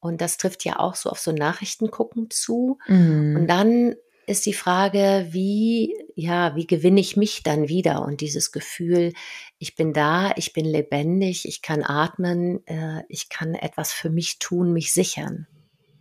und 0.00 0.20
das 0.20 0.36
trifft 0.36 0.64
ja 0.64 0.78
auch 0.78 0.94
so 0.94 1.10
auf 1.10 1.20
so 1.20 1.32
Nachrichten 1.32 1.90
gucken 1.90 2.28
zu 2.30 2.78
und 2.88 2.94
Mhm. 2.94 3.46
dann 3.46 3.94
ist 4.26 4.46
die 4.46 4.52
Frage, 4.52 5.28
wie 5.30 5.94
ja, 6.14 6.54
wie 6.54 6.66
gewinne 6.66 7.00
ich 7.00 7.16
mich 7.16 7.42
dann 7.42 7.68
wieder 7.68 8.02
und 8.02 8.20
dieses 8.20 8.52
Gefühl, 8.52 9.12
ich 9.62 9.76
bin 9.76 9.92
da, 9.92 10.32
ich 10.34 10.52
bin 10.52 10.64
lebendig, 10.64 11.46
ich 11.46 11.62
kann 11.62 11.84
atmen, 11.84 12.66
äh, 12.66 13.04
ich 13.08 13.28
kann 13.28 13.54
etwas 13.54 13.92
für 13.92 14.10
mich 14.10 14.40
tun, 14.40 14.72
mich 14.72 14.92
sichern. 14.92 15.46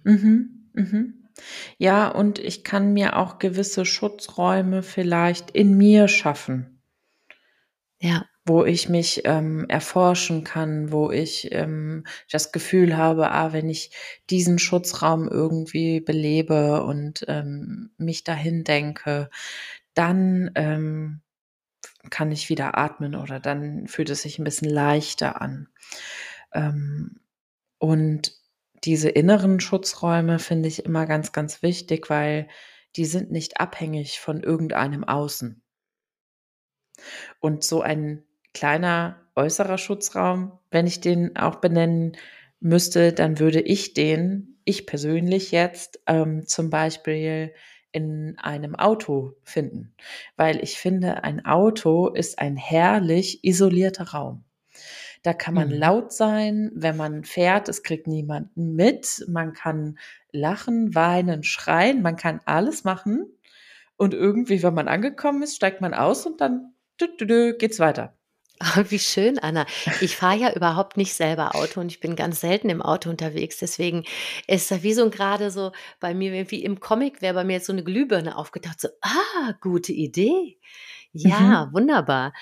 Mhm. 0.03 0.71
Mhm. 0.73 1.29
Ja, 1.77 2.07
und 2.07 2.39
ich 2.39 2.63
kann 2.63 2.91
mir 2.93 3.17
auch 3.17 3.37
gewisse 3.37 3.85
Schutzräume 3.85 4.81
vielleicht 4.81 5.51
in 5.51 5.77
mir 5.77 6.07
schaffen. 6.07 6.81
Ja. 7.99 8.25
Wo 8.47 8.65
ich 8.65 8.89
mich, 8.89 9.21
ähm, 9.25 9.67
erforschen 9.69 10.43
kann, 10.43 10.91
wo 10.91 11.11
ich, 11.11 11.49
ähm, 11.51 12.05
das 12.31 12.51
Gefühl 12.51 12.97
habe, 12.97 13.29
ah, 13.29 13.53
wenn 13.53 13.69
ich 13.69 13.91
diesen 14.31 14.57
Schutzraum 14.57 15.29
irgendwie 15.29 15.99
belebe 15.99 16.83
und, 16.83 17.25
ähm, 17.27 17.91
mich 17.97 18.23
dahin 18.23 18.63
denke, 18.63 19.29
dann, 19.93 20.49
ähm, 20.55 21.21
kann 22.09 22.31
ich 22.31 22.49
wieder 22.49 22.77
atmen 22.77 23.15
oder 23.15 23.39
dann 23.39 23.87
fühlt 23.87 24.09
es 24.09 24.21
sich 24.23 24.39
'n 24.39 24.43
bisschen 24.43 24.69
leichter 24.69 25.41
an. 25.41 25.69
Ähm, 26.53 27.19
und 27.79 28.33
diese 28.85 29.09
inneren 29.09 29.59
Schutzräume 29.61 30.39
finde 30.39 30.69
ich 30.69 30.85
immer 30.85 31.05
ganz, 31.07 31.31
ganz 31.33 31.63
wichtig, 31.63 32.09
weil 32.09 32.47
die 32.97 33.05
sind 33.05 33.31
nicht 33.31 33.59
abhängig 33.61 34.19
von 34.21 34.43
irgendeinem 34.43 35.03
Außen. 35.05 35.61
Und 37.43 37.63
so 37.63 37.81
ein 37.81 38.23
kleiner 38.53 39.19
äußerer 39.35 39.79
Schutzraum, 39.79 40.59
wenn 40.69 40.85
ich 40.85 41.01
den 41.01 41.35
auch 41.37 41.55
benennen 41.55 42.15
müsste, 42.59 43.13
dann 43.13 43.39
würde 43.39 43.59
ich 43.61 43.93
den 43.95 44.59
ich 44.63 44.85
persönlich 44.85 45.51
jetzt, 45.51 45.99
ähm, 46.05 46.45
zum 46.45 46.69
Beispiel 46.69 47.51
in 47.91 48.37
einem 48.39 48.75
Auto 48.75 49.33
finden, 49.43 49.93
weil 50.37 50.63
ich 50.63 50.77
finde, 50.77 51.23
ein 51.23 51.45
Auto 51.45 52.07
ist 52.09 52.39
ein 52.39 52.55
herrlich 52.57 53.43
isolierter 53.43 54.09
Raum. 54.09 54.43
Da 55.23 55.33
kann 55.33 55.53
man 55.53 55.69
Mhm. 55.69 55.75
laut 55.75 56.13
sein, 56.13 56.71
wenn 56.73 56.97
man 56.97 57.23
fährt, 57.23 57.69
es 57.69 57.83
kriegt 57.83 58.07
niemanden 58.07 58.75
mit. 58.75 59.23
Man 59.27 59.53
kann 59.53 59.97
lachen, 60.31 60.95
weinen, 60.95 61.43
schreien, 61.43 62.01
man 62.01 62.15
kann 62.15 62.41
alles 62.45 62.83
machen 62.83 63.27
und 63.97 64.13
irgendwie, 64.13 64.63
wenn 64.63 64.73
man 64.73 64.87
angekommen 64.87 65.43
ist, 65.43 65.55
steigt 65.55 65.81
man 65.81 65.93
aus 65.93 66.25
und 66.25 66.41
dann 66.41 66.73
dü 66.99 67.07
dü 67.19 67.53
geht's 67.57 67.79
weiter. 67.79 68.17
Wie 68.89 68.99
schön, 68.99 69.39
Anna. 69.39 69.65
Ich 69.99 70.15
fahre 70.17 70.37
ja 70.37 70.53
überhaupt 70.53 70.97
nicht 70.97 71.13
selber 71.13 71.55
Auto 71.55 71.79
und 71.79 71.91
ich 71.91 71.99
bin 71.99 72.15
ganz 72.15 72.41
selten 72.41 72.69
im 72.69 72.81
Auto 72.81 73.09
unterwegs. 73.09 73.57
Deswegen 73.57 74.03
ist 74.47 74.69
da 74.71 74.83
wie 74.83 74.93
so 74.93 75.03
'n 75.03 75.11
grade 75.11 75.49
so 75.51 75.71
bei 75.99 76.13
mir 76.13 76.51
wie 76.51 76.63
im 76.63 76.79
Comic 76.79 77.21
wäre 77.21 77.33
bei 77.33 77.43
mir 77.43 77.53
jetzt 77.53 77.67
so 77.67 77.73
'ne 77.73 77.83
Glühbirne 77.83 78.37
aufgetaucht, 78.37 78.79
so: 78.81 78.89
„Ah, 79.01 79.53
gute 79.61 79.91
Idee. 79.93 80.57
Ja, 81.13 81.69
Mhm. 81.69 81.71
wunderbar.“ 81.73 82.33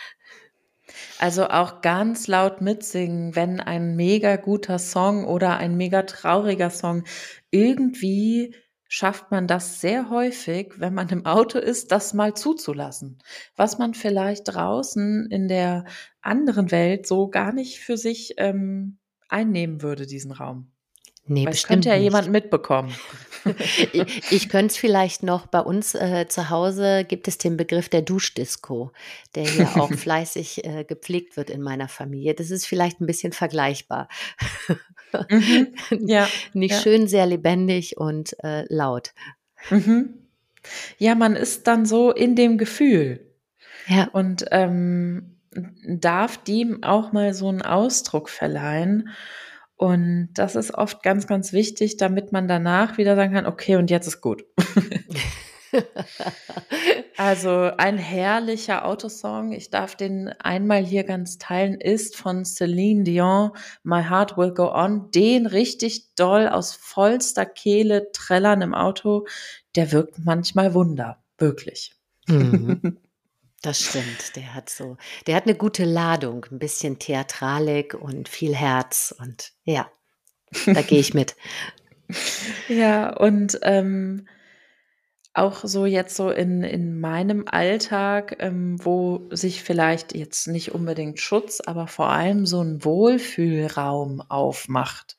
Also, 1.21 1.47
auch 1.49 1.81
ganz 1.81 2.27
laut 2.27 2.61
mitsingen, 2.61 3.35
wenn 3.35 3.59
ein 3.59 3.97
mega 3.97 4.37
guter 4.37 4.79
Song 4.79 5.25
oder 5.25 5.57
ein 5.57 5.75
mega 5.75 6.03
trauriger 6.03 6.69
Song 6.69 7.03
irgendwie 7.51 8.55
schafft 8.89 9.31
man 9.31 9.47
das 9.47 9.79
sehr 9.79 10.09
häufig, 10.09 10.73
wenn 10.77 10.93
man 10.95 11.07
im 11.09 11.25
Auto 11.25 11.59
ist, 11.59 11.91
das 11.91 12.13
mal 12.13 12.33
zuzulassen, 12.33 13.19
was 13.55 13.77
man 13.77 13.93
vielleicht 13.93 14.43
draußen 14.45 15.27
in 15.29 15.47
der 15.47 15.85
anderen 16.21 16.71
Welt 16.71 17.07
so 17.07 17.29
gar 17.29 17.53
nicht 17.53 17.79
für 17.79 17.97
sich, 17.97 18.33
ähm, 18.37 18.97
einnehmen 19.29 19.83
würde, 19.83 20.07
diesen 20.07 20.31
Raum. 20.31 20.71
Ne, 21.25 21.45
Weil 21.45 21.53
es 21.53 21.67
könnte 21.67 21.81
bestimmt 21.81 21.85
ja 21.85 21.93
nicht. 21.93 22.03
jemand 22.03 22.31
mitbekommen. 22.31 22.93
Ich 24.29 24.49
könnte 24.49 24.73
es 24.73 24.77
vielleicht 24.77 25.23
noch 25.23 25.47
bei 25.47 25.59
uns, 25.59 25.95
äh, 25.95 26.27
zu 26.27 26.49
Hause 26.49 27.05
gibt 27.07 27.27
es 27.27 27.37
den 27.37 27.57
Begriff 27.57 27.89
der 27.89 28.01
Duschdisco, 28.01 28.91
der 29.35 29.43
hier 29.43 29.77
auch 29.77 29.93
fleißig, 29.93 30.65
äh, 30.65 30.83
gepflegt 30.83 31.37
wird 31.37 31.49
in 31.49 31.61
meiner 31.61 31.87
Familie. 31.87 32.33
Das 32.33 32.51
ist 32.51 32.65
vielleicht 32.65 32.99
'n 33.01 33.05
bisschen 33.07 33.33
vergleichbar. 33.33 34.07
Mhm. 35.29 35.67
Ja, 36.07 36.31
Nicht 36.53 36.73
ja. 36.75 36.81
schön, 36.81 37.07
sehr 37.07 37.25
lebendig 37.25 37.97
und, 37.97 38.35
äh, 38.43 38.65
laut. 38.73 39.13
Mhm. 39.69 40.13
Ja, 40.99 41.15
man 41.15 41.35
ist 41.35 41.67
dann 41.67 41.85
so 41.85 42.11
in 42.11 42.35
dem 42.35 42.57
Gefühl 42.57 43.21
Ja. 43.87 44.09
und, 44.13 44.45
ähm, 44.51 45.37
darf 45.87 46.37
dem 46.43 46.83
auch 46.83 47.11
mal 47.13 47.33
so 47.33 47.49
'n 47.49 47.61
Ausdruck 47.63 48.29
verleihen. 48.29 49.09
Und 49.79 50.31
das 50.33 50.57
ist 50.57 50.73
oft 50.73 51.03
ganz, 51.03 51.25
ganz 51.25 51.53
wichtig, 51.53 51.95
damit 51.95 52.33
man 52.33 52.49
danach 52.49 52.97
wieder 52.97 53.15
sagen 53.15 53.33
kann: 53.33 53.45
„Okay, 53.45 53.77
und 53.77 53.89
jetzt 53.89 54.07
ist 54.07 54.19
gut.“ 54.19 54.43
Also, 57.15 57.71
ein 57.77 57.97
herrlicher 57.97 58.85
Autosong, 58.85 59.51
ich 59.51 59.69
darf 59.69 59.95
den 59.95 60.29
einmal 60.39 60.83
hier 60.83 61.03
ganz 61.03 61.37
teilen, 61.37 61.79
ist 61.79 62.15
von 62.15 62.43
Celine 62.43 63.03
Dion, 63.03 63.51
„My 63.83 64.03
Heart 64.03 64.35
Will 64.37 64.51
Go 64.53 64.73
On“, 64.73 65.11
den 65.11 65.45
richtig 65.45 66.15
doll 66.15 66.47
aus 66.47 66.73
vollster 66.73 67.45
Kehle 67.45 68.11
trällern 68.11 68.61
im 68.61 68.73
Auto, 68.73 69.27
der 69.75 69.91
wirkt 69.91 70.17
manchmal 70.25 70.73
Wunder, 70.73 71.23
wirklich. 71.37 71.93
Mhm. 72.27 72.81
Das 73.63 73.81
stimmt, 73.81 74.35
der 74.37 74.53
hat 74.53 74.69
so 74.69 74.95
der 75.27 75.35
hat 75.35 75.45
'ne 75.45 75.53
gute 75.55 75.83
Ladung, 75.83 76.45
'n 76.49 76.59
bisschen 76.59 76.97
Theatralik 76.97 77.93
und 77.93 78.29
viel 78.29 78.55
Herz 78.55 79.13
und 79.19 79.51
ja, 79.65 79.89
da 80.73 80.83
gehe 80.83 80.99
ich 81.01 81.13
mit. 81.13 81.35
Ja, 82.69 83.11
und, 83.17 83.59
ähm 83.63 84.27
auch 85.35 85.63
so 85.63 85.85
jetzt 85.85 86.15
so 86.15 86.31
in 86.31 86.63
in 86.63 86.99
meinem 86.99 87.45
Alltag, 87.47 88.37
ähm, 88.39 88.77
wo 88.83 89.27
sich 89.31 89.61
vielleicht 89.63 90.15
jetzt 90.15 90.47
nicht 90.47 90.71
unbedingt 90.73 91.19
Schutz, 91.19 91.61
aber 91.63 91.87
vor 91.87 92.09
allem 92.09 92.45
so 92.47 92.61
'n 92.61 92.83
Wohlfühlraum 92.83 94.21
aufmacht, 94.21 95.17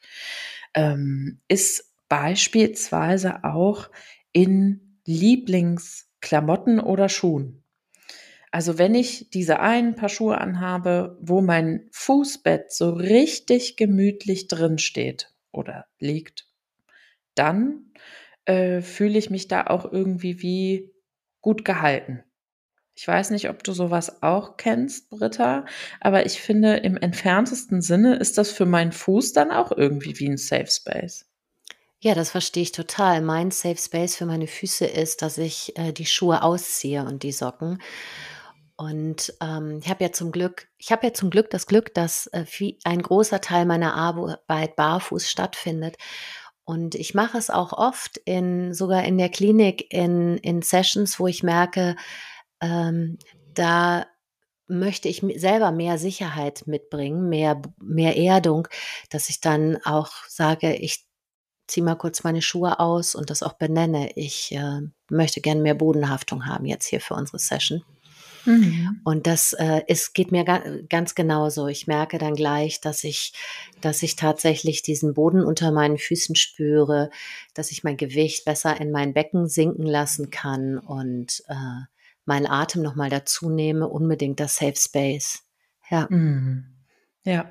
ähm, 0.75 1.41
ist 1.49 1.93
beispielsweise 2.09 3.45
auch 3.45 3.89
in 4.33 4.99
Lieblingsklamotten 5.07 6.81
oder 6.81 7.09
Schuhen. 7.09 7.60
Also, 8.53 8.79
wenn 8.79 8.95
ich 8.97 9.31
diese 9.31 9.61
einen 9.61 9.95
Paar 9.95 10.09
Schuhe 10.09 10.39
anhabe, 10.39 11.17
wo 11.21 11.41
mein 11.41 11.89
Fußbett 11.93 12.73
so 12.73 12.91
richtig 12.91 13.77
gemütlich 13.77 14.49
drinsteht 14.49 15.33
oder 15.53 15.87
liegt, 16.01 16.47
dann, 17.35 17.93
äh, 18.47 18.83
fühle 18.83 19.19
ich 19.19 19.31
mich 19.31 19.49
da 19.49 19.67
auch 19.69 19.91
irgendwie 19.93 20.43
wie 20.43 20.93
gut 21.43 21.65
gehalten. 21.65 22.25
Ich 22.97 23.09
weiß 23.09 23.31
nicht, 23.31 23.51
ob 23.51 23.65
du 23.65 23.73
so 23.73 23.91
was 23.91 24.23
auch 24.23 24.57
kennst, 24.59 25.11
Britta, 25.11 25.67
aber 26.01 26.27
ich 26.27 26.41
finde, 26.43 26.77
im 26.79 26.97
entferntesten 26.99 27.83
Sinne 27.83 28.17
ist 28.17 28.39
das 28.39 28.53
für 28.53 28.67
meinen 28.67 28.93
Fuß 28.93 29.33
dann 29.35 29.51
auch 29.53 29.73
irgendwie 29.73 30.19
wie 30.21 30.29
'n 30.29 30.39
Safe 30.39 30.69
Space. 30.69 31.27
Ja, 32.03 32.15
das 32.15 32.31
verstehe 32.31 32.63
ich 32.63 32.73
total. 32.73 33.21
Mein 33.21 33.51
Safe 33.51 33.77
Space 33.77 34.17
für 34.17 34.25
meine 34.27 34.47
Füße 34.47 34.87
ist, 34.87 35.21
dass 35.23 35.37
ich, 35.39 35.77
äh, 35.79 35.93
die 35.93 36.07
Schuhe 36.07 36.43
ausziehe 36.43 37.05
und 37.05 37.23
die 37.23 37.33
Socken. 37.33 37.79
Und, 38.81 39.35
ähm, 39.43 39.81
ich 39.85 39.91
habe 39.91 40.03
ja 40.05 40.11
zum 40.11 40.33
Glück 40.33 40.69
ich 40.79 40.91
habe 40.91 41.07
ja 41.07 41.13
zum 41.13 41.29
Glück 41.29 41.51
das 41.51 41.67
Glück, 41.67 41.93
dass, 41.95 42.29
äh, 42.29 42.47
vie 42.47 42.79
ein 42.85 43.03
großer 43.03 43.43
Teil 43.43 43.67
meiner 43.67 43.95
Arbeit 43.95 44.75
barfuß 44.77 45.29
stattfindet. 45.31 45.97
Und 46.65 46.95
ich 46.95 47.15
mache 47.15 47.37
es 47.39 47.51
auch 47.51 47.75
oft 47.75 48.17
in 48.25 48.73
sogar 48.75 49.05
in 49.05 49.19
der 49.19 49.29
Klinik 49.29 49.93
in 49.93 50.39
in 50.39 50.63
Sessions, 50.63 51.21
wo 51.21 51.27
ich 51.27 51.43
merke, 51.43 51.97
ähm, 52.63 53.19
da 53.55 54.07
möchte 54.69 55.09
ich 55.09 55.23
selber 55.37 55.73
mehr 55.73 55.99
Sicherheit 55.99 56.67
mitbringen, 56.67 57.29
mehr, 57.29 57.61
mehr 57.81 58.17
Erdung, 58.17 58.69
dass 59.11 59.29
ich 59.31 59.41
dann 59.43 59.79
auch 59.85 60.13
sage, 60.29 60.75
ich 60.77 61.07
ziehe 61.69 61.85
mal 61.85 61.97
kurz 61.97 62.25
meine 62.25 62.43
Schuhe 62.43 62.81
aus 62.81 63.15
und 63.15 63.31
das 63.31 63.43
auch 63.43 63.55
benenne. 63.55 64.13
Ich 64.17 64.53
äh, 64.53 64.81
möchte 65.11 65.41
gerne 65.43 65.61
mehr 65.63 65.75
Bodenhaftung 65.75 66.47
haben 66.47 66.67
jetzt 66.67 66.87
hier 66.87 67.01
für 67.01 67.15
unsere 67.15 67.39
Session. 67.39 67.85
Mhm. 68.45 69.01
Und 69.05 69.27
das 69.27 69.53
äh, 69.53 69.83
es 69.89 70.13
geht 70.13 70.33
mir 70.33 70.45
ga 70.45 70.63
ganz 70.89 71.15
genauso. 71.15 71.67
Ich 71.67 71.87
merke 71.87 72.19
dann 72.19 72.35
gleich, 72.35 72.81
dass 72.81 73.05
ich, 73.05 73.33
dass 73.81 74.03
ich 74.03 74.17
tatsächlich 74.17 74.83
diesen 74.83 75.15
Boden 75.15 75.45
unter 75.45 75.73
meinen 75.73 75.99
Füßen 75.99 76.37
spüre, 76.37 77.11
dass 77.55 77.71
ich 77.71 77.85
mein 77.85 77.97
Gewicht 77.97 78.45
besser 78.45 78.81
in 78.81 78.91
mein 78.91 79.13
Becken 79.15 79.49
sinken 79.49 79.87
lassen 79.87 80.31
kann 80.31 80.79
und 80.79 81.43
äh, 81.49 81.85
meinen 82.25 82.47
Atem 82.47 82.83
nochmal 82.83 83.11
dazu 83.11 83.51
nehme, 83.51 83.89
unbedingt 83.89 84.41
das 84.41 84.57
Safe 84.57 84.77
Space. 84.77 85.43
Ja. 85.91 86.07
Mhm. 86.09 86.65
Ja. 87.25 87.51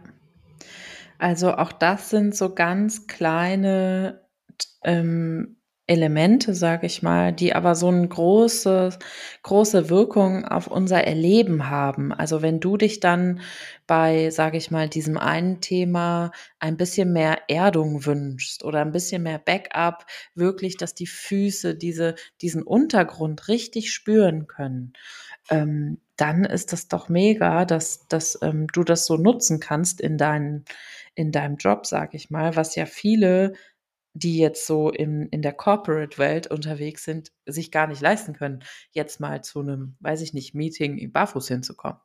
Also 1.17 1.53
auch 1.53 1.73
das 1.73 2.09
sind 2.09 2.35
so 2.35 2.55
ganz 2.55 3.07
kleine 3.07 4.21
ähm, 4.83 5.58
Elemente, 5.89 6.53
sage 6.53 6.85
ich 6.85 7.01
mal, 7.01 7.33
die 7.33 7.55
aber 7.55 7.73
so 7.73 7.87
eine 7.87 8.07
große, 8.07 8.97
große 9.41 9.89
Wirkung 9.89 10.45
auf 10.45 10.67
unser 10.67 11.03
Erleben 11.03 11.69
haben. 11.69 12.13
Also 12.13 12.43
wenn 12.43 12.59
du 12.59 12.77
dich 12.77 12.99
dann 12.99 13.41
bei, 13.87 14.29
sage 14.29 14.57
ich 14.57 14.69
mal, 14.69 14.87
diesem 14.87 15.17
einen 15.17 15.61
Thema 15.61 16.31
ein 16.59 16.77
bisschen 16.77 17.11
mehr 17.11 17.39
Erdung 17.49 18.05
wünschst 18.05 18.63
oder 18.63 18.81
ein 18.81 18.91
bisschen 18.91 19.23
mehr 19.23 19.39
Backup, 19.39 20.05
wirklich, 20.35 20.77
dass 20.77 20.93
die 20.93 21.07
Füße 21.07 21.73
diese, 21.75 22.13
diesen 22.41 22.61
Untergrund 22.61 23.47
richtig 23.47 23.91
spüren 23.91 24.45
können, 24.45 24.93
ähm, 25.49 25.99
dann 26.17 26.45
ist 26.45 26.71
das 26.71 26.87
doch 26.87 27.09
mega, 27.09 27.65
dass, 27.65 28.07
dass 28.07 28.37
ähm, 28.43 28.67
du 28.73 28.83
das 28.83 29.05
so 29.07 29.17
nutzen 29.17 29.59
kannst 29.59 30.01
in, 30.01 30.17
dein, 30.17 30.65
in 31.15 31.31
deinem 31.31 31.57
Job, 31.57 31.87
sage 31.87 32.15
ich 32.17 32.29
mal, 32.29 32.55
was 32.55 32.75
ja 32.75 32.85
viele 32.85 33.53
die 34.13 34.37
jetzt 34.37 34.65
so 34.65 34.89
in, 34.89 35.27
in 35.29 35.41
der 35.41 35.53
Corporate-Welt 35.53 36.47
unterwegs 36.47 37.03
sind, 37.03 37.31
sich 37.45 37.71
gar 37.71 37.87
nicht 37.87 38.01
leisten 38.01 38.33
können, 38.33 38.63
jetzt 38.91 39.19
mal 39.19 39.43
zu 39.43 39.59
einem, 39.59 39.95
weiß 39.99 40.21
ich 40.21 40.33
nicht, 40.33 40.55
Meeting 40.55 41.11
barfuß 41.11 41.47
hinzukommen. 41.47 41.99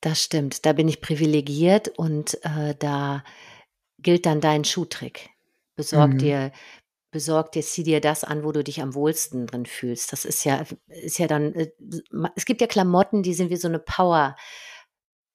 Das 0.00 0.22
stimmt, 0.22 0.64
da 0.66 0.72
bin 0.72 0.88
ich 0.88 1.00
privilegiert 1.00 1.88
und 1.88 2.38
äh, 2.44 2.74
da 2.78 3.24
gilt 3.98 4.26
dann 4.26 4.40
dein 4.40 4.64
Schuhtrick. 4.64 5.30
Besorg 5.76 6.12
mhm. 6.12 6.18
dir, 6.18 6.52
besorg 7.10 7.52
dir, 7.52 7.62
zieh 7.62 7.82
dir 7.82 8.00
das 8.00 8.24
an, 8.24 8.44
wo 8.44 8.52
du 8.52 8.62
dich 8.62 8.80
am 8.80 8.94
wohlsten 8.94 9.46
drin 9.46 9.66
fühlst. 9.66 10.12
Das 10.12 10.24
ist 10.24 10.44
ja, 10.44 10.64
ist 10.88 11.18
ja 11.18 11.26
dann, 11.26 11.54
äh, 11.54 11.70
es 12.36 12.44
gibt 12.44 12.60
ja 12.60 12.66
Klamotten, 12.66 13.22
die 13.22 13.34
sind 13.34 13.50
wie 13.50 13.56
so 13.56 13.68
eine 13.68 13.78
Power, 13.78 14.36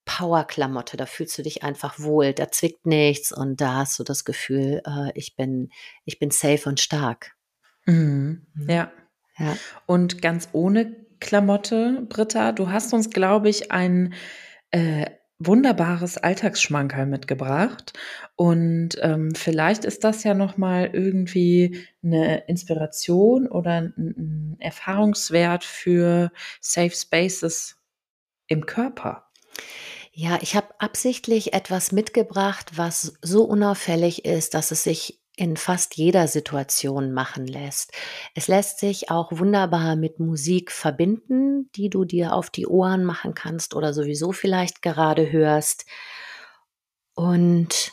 Power-Klamotte, 0.05 0.97
da 0.97 1.05
fühlst 1.05 1.37
du 1.37 1.41
dich 1.41 1.63
einfach 1.63 1.99
wohl, 1.99 2.33
da 2.33 2.51
zwickt 2.51 2.85
nichts 2.85 3.31
und 3.31 3.59
da 3.59 3.75
hast 3.75 3.99
du 3.99 4.03
das 4.03 4.23
Gefühl, 4.23 4.81
äh, 4.85 5.11
ich 5.15 5.35
bin, 5.35 5.69
ich 6.05 6.19
bin 6.19 6.31
safe 6.31 6.69
und 6.69 6.79
stark. 6.79 7.35
Mhm. 7.85 8.45
Mhm. 8.53 8.69
Ja. 8.69 8.91
ja. 9.37 9.57
Und 9.85 10.21
ganz 10.21 10.49
ohne 10.53 10.95
Klamotte, 11.19 12.05
Britta, 12.07 12.51
du 12.51 12.69
hast 12.69 12.93
uns, 12.93 13.09
glaube 13.09 13.49
ich, 13.49 13.71
ein 13.71 14.13
äh, 14.71 15.07
wunderbares 15.39 16.17
Alltagsschmankerl 16.17 17.05
mitgebracht. 17.05 17.93
Und 18.35 18.97
ähm, 19.01 19.33
vielleicht 19.35 19.85
ist 19.85 20.03
das 20.03 20.23
ja 20.23 20.33
nochmal 20.33 20.89
irgendwie 20.93 21.85
eine 22.03 22.45
Inspiration 22.47 23.47
oder 23.47 23.71
ein, 23.71 23.93
ein 23.97 24.57
Erfahrungswert 24.59 25.63
für 25.63 26.31
Safe 26.61 26.91
Spaces 26.91 27.77
im 28.47 28.65
Körper. 28.65 29.25
Ja, 30.17 30.39
ich 30.41 30.55
habe 30.55 30.69
absichtlich 30.79 31.53
etwas 31.53 31.91
mitgebracht, 31.91 32.77
was 32.77 33.17
so 33.21 33.43
unauffällig 33.43 34.23
ist, 34.23 34.53
dass 34.53 34.71
es 34.71 34.81
sich 34.83 35.19
in 35.35 35.57
fast 35.57 35.97
jeder 35.97 36.29
Situation 36.29 37.11
machen 37.11 37.45
lässt. 37.45 37.91
Es 38.33 38.47
lässt 38.47 38.79
sich 38.79 39.11
auch 39.11 39.33
wunderbar 39.33 39.97
mit 39.97 40.21
Musik 40.21 40.71
verbinden, 40.71 41.69
die 41.75 41.89
du 41.89 42.05
dir 42.05 42.31
auf 42.33 42.49
die 42.49 42.65
Ohren 42.65 43.03
machen 43.03 43.33
kannst 43.33 43.75
oder 43.75 43.93
sowieso 43.93 44.31
vielleicht 44.31 44.81
gerade 44.81 45.29
hörst. 45.33 45.83
Und 47.15 47.91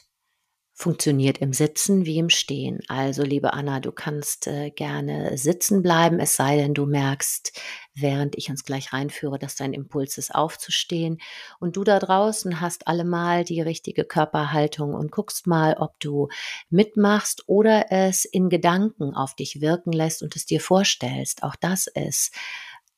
funktioniert 0.83 1.39
im 1.39 1.53
Sitzen 1.53 2.07
wie 2.07 2.19
im 2.19 2.29
Stehen. 2.29 2.81
Also, 2.89 3.23
liebe 3.23 3.53
Anna, 3.53 3.79
du 3.79 3.93
kannst 3.93 4.49
äh, 4.49 4.71
gerne 4.71 5.39
sitzen 5.39 5.81
bleiben, 5.81 6.19
es 6.19 6.35
sei 6.35 6.57
denn, 6.57 6.75
du 6.75 6.87
merkst, 6.87 7.53
während 7.95 8.37
ich 8.37 8.51
uns 8.51 8.65
gleich 8.65 8.93
reinführe, 8.93 9.39
dass 9.39 9.55
dein 9.55 9.75
Impuls 9.75 10.19
ist, 10.19 10.35
aufzustehen. 10.35 11.19
Und 11.61 11.77
du 11.77 11.85
da 11.85 12.01
draußen 12.01 12.61
hast 12.61 12.89
allemal 12.89 13.45
die 13.45 13.61
richtige 13.61 14.05
Körperhaltung 14.05 14.95
und 14.95 15.13
guckst 15.13 15.47
mal, 15.47 15.75
ob 15.75 16.01
du 16.01 16.29
mitmachst 16.69 17.45
oder 17.47 17.93
es 17.93 18.25
in 18.25 18.49
Gedanken 18.49 19.15
auf 19.15 19.37
dich 19.37 19.61
wirken 19.61 19.93
lässt 19.93 20.21
und 20.23 20.35
es 20.35 20.47
dir 20.47 20.61
vorstellst. 20.61 21.45
Auch 21.45 21.55
das 21.55 21.87
ist 21.87 22.35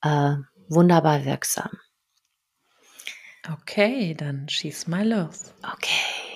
äh, 0.01 0.37
wunderbar 0.69 1.27
wirksam. 1.27 1.71
Okay, 3.53 4.15
dann 4.15 4.49
schieß 4.49 4.87
mal 4.87 5.07
los. 5.07 5.53
Okay. 5.63 6.34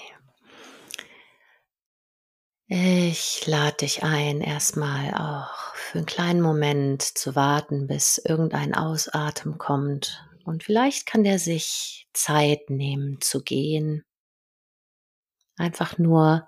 Ich 2.70 3.46
lade 3.46 3.78
dich 3.78 4.02
ein, 4.02 4.42
erstmal 4.42 5.14
auch 5.14 5.74
für 5.74 5.98
einen 5.98 6.07
kleinen 6.07 6.42
Moment 6.42 7.00
zu 7.00 7.35
warten, 7.35 7.87
bis 7.87 8.18
irgendein 8.18 8.74
Ausatmen 8.74 9.57
kommt. 9.57 10.28
Und 10.44 10.64
vielleicht 10.64 11.07
kann 11.07 11.24
der 11.24 11.38
sich 11.38 12.07
Zeit 12.12 12.68
nehmen 12.68 13.22
zu 13.22 13.42
gehen. 13.42 14.04
Einfach 15.57 15.96
nur, 15.96 16.46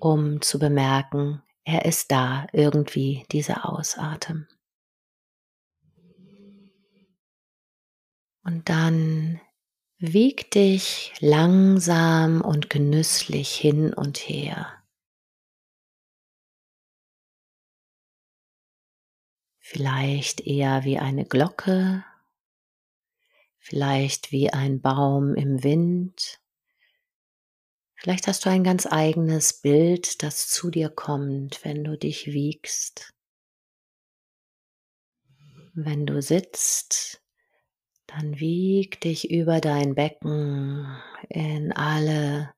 um 0.00 0.42
zu 0.42 0.58
bemerken, 0.58 1.40
er 1.62 1.84
ist 1.84 2.10
da 2.10 2.48
irgendwie, 2.52 3.24
dieser 3.30 3.68
Ausatmen. 3.68 4.48
Und 8.42 8.68
dann 8.68 9.40
wieg 9.98 10.50
dich 10.50 11.12
langsam 11.20 12.40
und 12.40 12.70
genüsslich 12.70 13.54
hin 13.54 13.94
und 13.94 14.18
her. 14.18 14.77
Vielleicht 19.68 20.40
eher 20.40 20.84
wie 20.84 20.98
eine 20.98 21.26
Glocke, 21.26 22.02
vielleicht 23.58 24.32
wie 24.32 24.50
ein 24.50 24.80
Baum 24.80 25.34
im 25.34 25.62
Wind. 25.62 26.40
Vielleicht 27.96 28.28
hast 28.28 28.46
du 28.46 28.50
ein 28.50 28.64
ganz 28.64 28.86
eigenes 28.86 29.60
Bild, 29.60 30.22
das 30.22 30.48
zu 30.48 30.70
dir 30.70 30.88
kommt, 30.88 31.62
wenn 31.66 31.84
du 31.84 31.98
dich 31.98 32.28
wiegst. 32.28 33.12
Wenn 35.74 36.06
du 36.06 36.22
sitzt, 36.22 37.22
dann 38.06 38.40
wieg 38.40 39.02
dich 39.02 39.30
über 39.30 39.60
dein 39.60 39.94
Becken 39.94 40.96
in 41.28 41.72
alle 41.72 42.54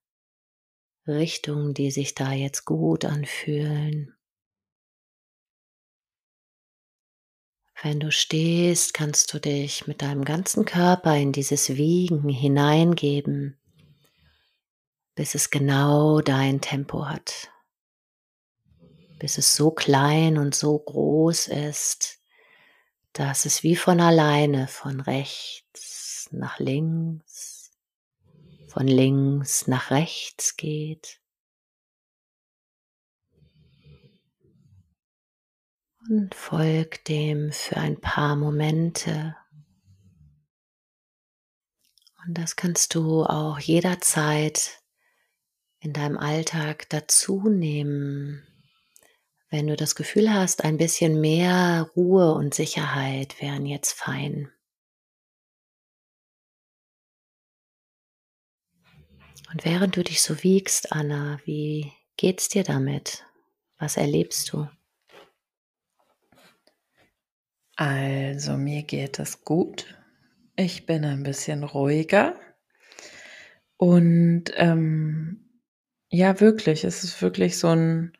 Richtungen, 1.08 1.74
die 1.74 1.90
sich 1.90 2.14
da 2.14 2.32
jetzt 2.32 2.64
gut 2.66 3.04
anfühlen. 3.04 4.14
Wenn 7.82 7.98
du 7.98 8.12
stehst, 8.12 8.92
kannst 8.92 9.32
du 9.32 9.38
dich 9.38 9.86
mit 9.86 10.02
deinem 10.02 10.24
ganzen 10.24 10.66
Körper 10.66 11.16
in 11.16 11.32
dieses 11.32 11.76
Wiegen 11.76 12.28
hineingeben, 12.28 13.58
bis 15.14 15.34
es 15.34 15.48
genau 15.48 16.20
dein 16.20 16.60
Tempo 16.60 17.06
hat, 17.06 17.50
bis 19.18 19.38
es 19.38 19.56
so 19.56 19.70
klein 19.70 20.36
und 20.36 20.54
so 20.54 20.78
groß 20.78 21.48
ist, 21.48 22.18
dass 23.14 23.46
es 23.46 23.62
wie 23.62 23.76
von 23.76 24.00
alleine 24.00 24.68
von 24.68 25.00
rechts 25.00 26.28
nach 26.32 26.58
links, 26.58 27.70
von 28.68 28.86
links 28.86 29.66
nach 29.68 29.90
rechts 29.90 30.56
geht. 30.56 31.19
Und 36.10 36.34
folg 36.34 37.04
dem 37.04 37.52
für 37.52 37.76
ein 37.76 38.00
paar 38.00 38.34
Momente. 38.34 39.36
Und 42.26 42.36
das 42.36 42.56
kannst 42.56 42.96
du 42.96 43.24
auch 43.24 43.60
jederzeit 43.60 44.82
in 45.78 45.92
deinem 45.92 46.18
Alltag 46.18 46.88
dazu 46.88 47.48
nehmen, 47.48 48.44
wenn 49.50 49.68
du 49.68 49.76
das 49.76 49.94
Gefühl 49.94 50.34
hast, 50.34 50.64
ein 50.64 50.78
bisschen 50.78 51.20
mehr 51.20 51.88
Ruhe 51.94 52.34
und 52.34 52.54
Sicherheit 52.54 53.40
wären 53.40 53.64
jetzt 53.64 53.92
fein. 53.92 54.50
Und 59.52 59.64
während 59.64 59.96
du 59.96 60.02
dich 60.02 60.22
so 60.22 60.42
wiegst, 60.42 60.92
Anna, 60.92 61.40
wie 61.44 61.92
geht's 62.16 62.48
dir 62.48 62.64
damit? 62.64 63.24
Was 63.78 63.96
erlebst 63.96 64.52
du? 64.52 64.68
Also 67.80 68.58
mir 68.58 68.82
geht 68.82 69.18
es 69.18 69.42
gut. 69.42 69.98
Ich 70.54 70.84
bin 70.84 71.02
ein 71.02 71.22
bisschen 71.22 71.64
ruhiger. 71.64 72.34
Und 73.78 74.52
ähm, 74.56 75.48
ja, 76.10 76.40
wirklich, 76.40 76.84
es 76.84 77.04
ist 77.04 77.22
wirklich 77.22 77.58
so 77.58 77.68
ein 77.68 78.12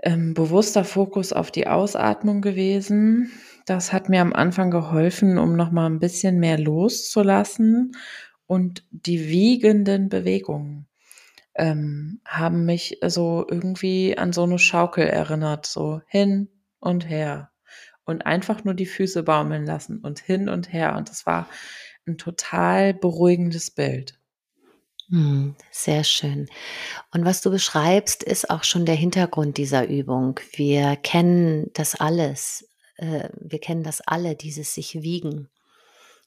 ähm, 0.00 0.34
bewusster 0.34 0.84
Fokus 0.84 1.32
auf 1.32 1.50
die 1.50 1.66
Ausatmung 1.66 2.42
gewesen. 2.42 3.32
Das 3.64 3.90
hat 3.90 4.10
mir 4.10 4.20
am 4.20 4.34
Anfang 4.34 4.70
geholfen, 4.70 5.38
um 5.38 5.56
noch 5.56 5.70
mal 5.70 5.86
ein 5.86 5.98
bisschen 5.98 6.38
mehr 6.40 6.58
loszulassen. 6.58 7.92
Und 8.44 8.84
die 8.90 9.30
wiegenden 9.30 10.10
Bewegungen 10.10 10.88
ähm, 11.54 12.20
haben 12.26 12.66
mich 12.66 12.98
so 13.02 13.46
irgendwie 13.50 14.18
an 14.18 14.34
so 14.34 14.42
eine 14.42 14.58
Schaukel 14.58 15.06
erinnert, 15.06 15.64
so 15.64 16.02
hin 16.06 16.50
und 16.80 17.08
her 17.08 17.50
und 18.10 18.26
einfach 18.26 18.64
nur 18.64 18.74
die 18.74 18.86
Füße 18.86 19.22
baumeln 19.22 19.64
lassen 19.64 19.98
und 20.00 20.18
hin 20.18 20.48
und 20.48 20.72
her. 20.72 20.96
Und 20.96 21.08
das 21.08 21.26
war 21.26 21.48
ein 22.06 22.18
total 22.18 22.94
beruhigendes 22.94 23.70
Bild. 23.70 24.18
Hm, 25.08 25.56
sehr 25.70 26.04
schön. 26.04 26.48
Und 27.12 27.24
was 27.24 27.40
du 27.40 27.50
beschreibst, 27.50 28.22
ist 28.22 28.50
auch 28.50 28.62
schon 28.64 28.86
der 28.86 28.94
Hintergrund 28.94 29.56
dieser 29.56 29.88
Übung. 29.88 30.38
Wir 30.54 30.96
kennen 30.96 31.70
das 31.74 31.94
alles. 31.94 32.68
Äh, 32.96 33.28
wir 33.40 33.58
kennen 33.58 33.82
das 33.82 34.00
alle, 34.02 34.36
dieses 34.36 34.74
sich 34.74 35.02
wiegen. 35.02 35.48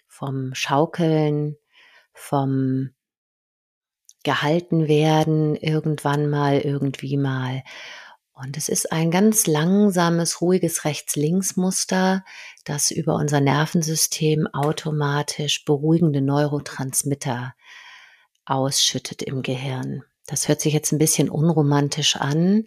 Vom 0.08 0.54
Schaukeln, 0.54 1.56
vom 2.14 2.92
gehalten 4.24 4.88
werden, 4.88 5.56
irgendwann 5.56 6.30
mal, 6.30 6.60
irgendwie 6.60 7.18
mal. 7.18 7.64
Und 8.34 8.58
es 8.58 8.68
ist 8.68 8.92
ein 8.92 9.12
ganz 9.12 9.46
langsames, 9.46 10.42
ruhiges 10.42 10.86
Rechts-Links-Muster, 10.86 12.26
das 12.66 12.90
über 12.90 13.16
unser 13.16 13.42
Nervensystem 13.42 14.48
automatisch 14.48 15.66
beruhigende 15.66 16.22
Neurotransmitter 16.22 17.54
ausschüttet 18.46 19.22
im 19.22 19.44
Gehirn. 19.44 20.04
Das 20.26 20.48
hört 20.48 20.62
sich 20.62 20.74
jetzt 20.74 20.92
ein 20.92 20.98
bisschen 20.98 21.30
unromantisch 21.30 22.16
an 22.16 22.66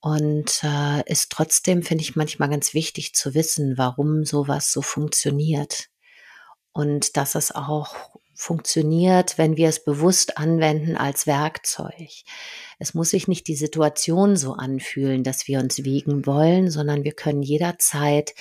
und 0.00 0.62
äh, 0.62 1.02
ist 1.10 1.32
trotzdem, 1.32 1.82
finde 1.82 2.02
ich, 2.02 2.16
manchmal 2.16 2.48
ganz 2.48 2.72
wichtig 2.72 3.14
zu 3.14 3.34
wissen, 3.34 3.76
warum 3.76 4.24
sowas 4.24 4.72
so 4.72 4.80
funktioniert. 4.80 5.88
Und 6.72 7.16
dass 7.16 7.34
es 7.34 7.52
auch 7.52 8.17
funktioniert, 8.40 9.36
wenn 9.36 9.56
wir 9.56 9.68
es 9.68 9.82
bewusst 9.82 10.38
anwenden 10.38 10.96
als 10.96 11.26
Werkzeug. 11.26 12.08
Es 12.78 12.94
muss 12.94 13.10
sich 13.10 13.26
nicht 13.26 13.48
die 13.48 13.56
Situation 13.56 14.36
so 14.36 14.52
anfühlen, 14.52 15.24
dass 15.24 15.48
wir 15.48 15.58
uns 15.58 15.82
wiegen 15.82 16.24
wollen, 16.24 16.70
sondern 16.70 17.02
wir 17.02 17.12
können 17.12 17.42
jederzeit, 17.42 18.34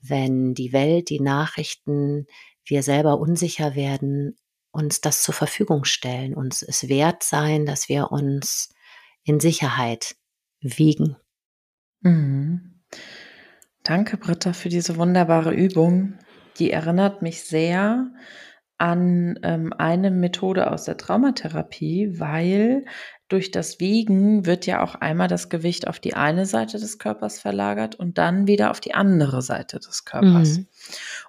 wenn 0.00 0.54
die 0.54 0.72
Welt, 0.72 1.10
die 1.10 1.20
Nachrichten, 1.20 2.26
wir 2.64 2.82
selber 2.82 3.20
unsicher 3.20 3.74
werden, 3.74 4.34
uns 4.72 5.02
das 5.02 5.22
zur 5.22 5.34
Verfügung 5.34 5.84
stellen, 5.84 6.34
uns 6.34 6.62
es 6.62 6.88
wert 6.88 7.22
sein, 7.22 7.66
dass 7.66 7.90
wir 7.90 8.12
uns 8.12 8.70
in 9.24 9.40
Sicherheit 9.40 10.16
wiegen. 10.62 11.16
Mhm. 12.00 12.80
Danke, 13.82 14.16
Britta, 14.16 14.54
für 14.54 14.70
diese 14.70 14.96
wunderbare 14.96 15.52
Übung. 15.52 16.18
Die 16.58 16.70
erinnert 16.70 17.20
mich 17.20 17.44
sehr 17.44 18.10
an 18.78 19.38
ähm, 19.42 19.72
eine 19.72 20.10
Methode 20.10 20.70
aus 20.70 20.84
der 20.84 20.96
Traumatherapie, 20.96 22.18
weil 22.18 22.84
durch 23.28 23.50
das 23.50 23.80
Wiegen 23.80 24.46
wird 24.46 24.66
ja 24.66 24.82
auch 24.82 24.94
einmal 24.96 25.28
das 25.28 25.48
Gewicht 25.48 25.88
auf 25.88 26.00
die 26.00 26.14
eine 26.14 26.46
Seite 26.46 26.78
des 26.78 26.98
Körpers 26.98 27.40
verlagert 27.40 27.94
und 27.94 28.18
dann 28.18 28.46
wieder 28.46 28.70
auf 28.70 28.80
die 28.80 28.94
andere 28.94 29.42
Seite 29.42 29.78
des 29.78 30.04
Körpers. 30.04 30.58
Mhm. 30.58 30.66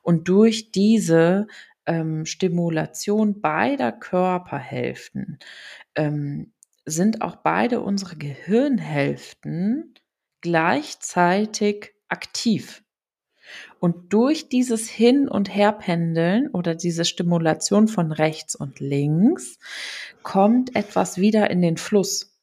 Und 0.02 0.28
durch 0.28 0.72
diese 0.72 1.48
ähm, 1.86 2.26
Stimulation 2.26 3.42
beider 3.42 3.92
Körperhälften 3.92 5.40
ähm, 5.96 6.52
sind 6.86 7.22
auch 7.22 7.38
beide 7.38 7.82
unsere 7.82 8.16
Gehirnhälften 8.16 9.96
gleichzeitig 10.42 11.94
aktiv. 12.08 12.85
Und 13.86 14.14
durch 14.14 14.50
dieses 14.50 14.90
Hin- 14.90 15.28
und 15.28 15.54
Herpendeln 15.54 16.50
oder 16.50 16.74
diese 16.74 17.06
Stimulation 17.06 17.88
von 17.88 18.12
rechts 18.12 18.56
und 18.56 18.80
links 18.80 19.60
kommt 20.24 20.76
etwas 20.76 21.20
wieder 21.20 21.52
in 21.52 21.62
den 21.62 21.78
Fluss, 21.78 22.36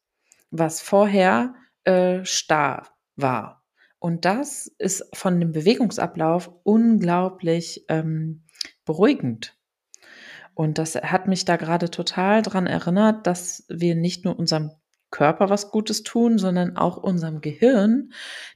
was 0.53 0.81
vorher 0.81 1.57
äh, 1.83 2.25
starr 2.25 2.87
war. 3.17 3.65
Und 3.99 4.25
das 4.25 4.69
ist 4.79 5.05
von 5.15 5.41
dem 5.41 5.51
Bewegungsablauf 5.51 6.49
unglaublich 6.63 7.87
ähm, 7.89 8.45
beruhigend. 8.85 9.59
Und 10.55 10.79
das 10.79 10.95
hat 10.95 11.27
mich 11.27 11.45
da 11.45 11.57
gerade 11.57 11.91
total 11.91 12.43
dran 12.43 12.69
erinnert, 12.69 13.27
dass 13.27 13.65
wir 13.69 13.97
nicht 13.97 14.25
nur 14.25 14.39
unserem 14.39 14.71
Körper 15.13 15.49
was 15.49 15.71
Gutes 15.71 16.03
tun, 16.03 16.39
sondern 16.39 16.77
auch 16.77 16.97
unserem 16.97 17.41
Gehirn, 17.41 18.13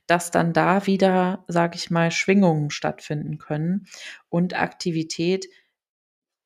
dass 0.08 0.32
dann 0.32 0.52
da 0.52 0.86
wieder, 0.86 1.44
sage 1.46 1.76
ich 1.76 1.90
mal, 1.90 2.10
Schwingungen 2.10 2.70
stattfinden 2.70 3.38
können 3.38 3.86
und 4.28 4.58
Aktivität 4.58 5.46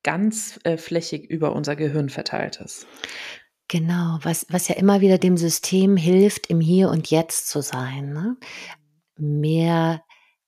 ganz 0.03 0.59
äh, 0.63 0.77
flächig 0.77 1.29
über 1.29 1.55
unser 1.55 1.75
Gehirn 1.75 2.09
verteilt 2.09 2.61
ist. 2.61 2.85
Genau, 3.67 4.19
was, 4.21 4.45
was 4.49 4.67
ja 4.67 4.75
immer 4.75 4.99
wieder 5.01 5.17
dem 5.17 5.37
System 5.37 5.95
hilft, 5.95 6.47
im 6.47 6.59
Hier 6.59 6.89
und 6.89 7.09
Jetzt 7.09 7.47
zu 7.47 7.61
sein. 7.61 8.11
Ne? 8.11 8.37
Mehr 9.17 10.03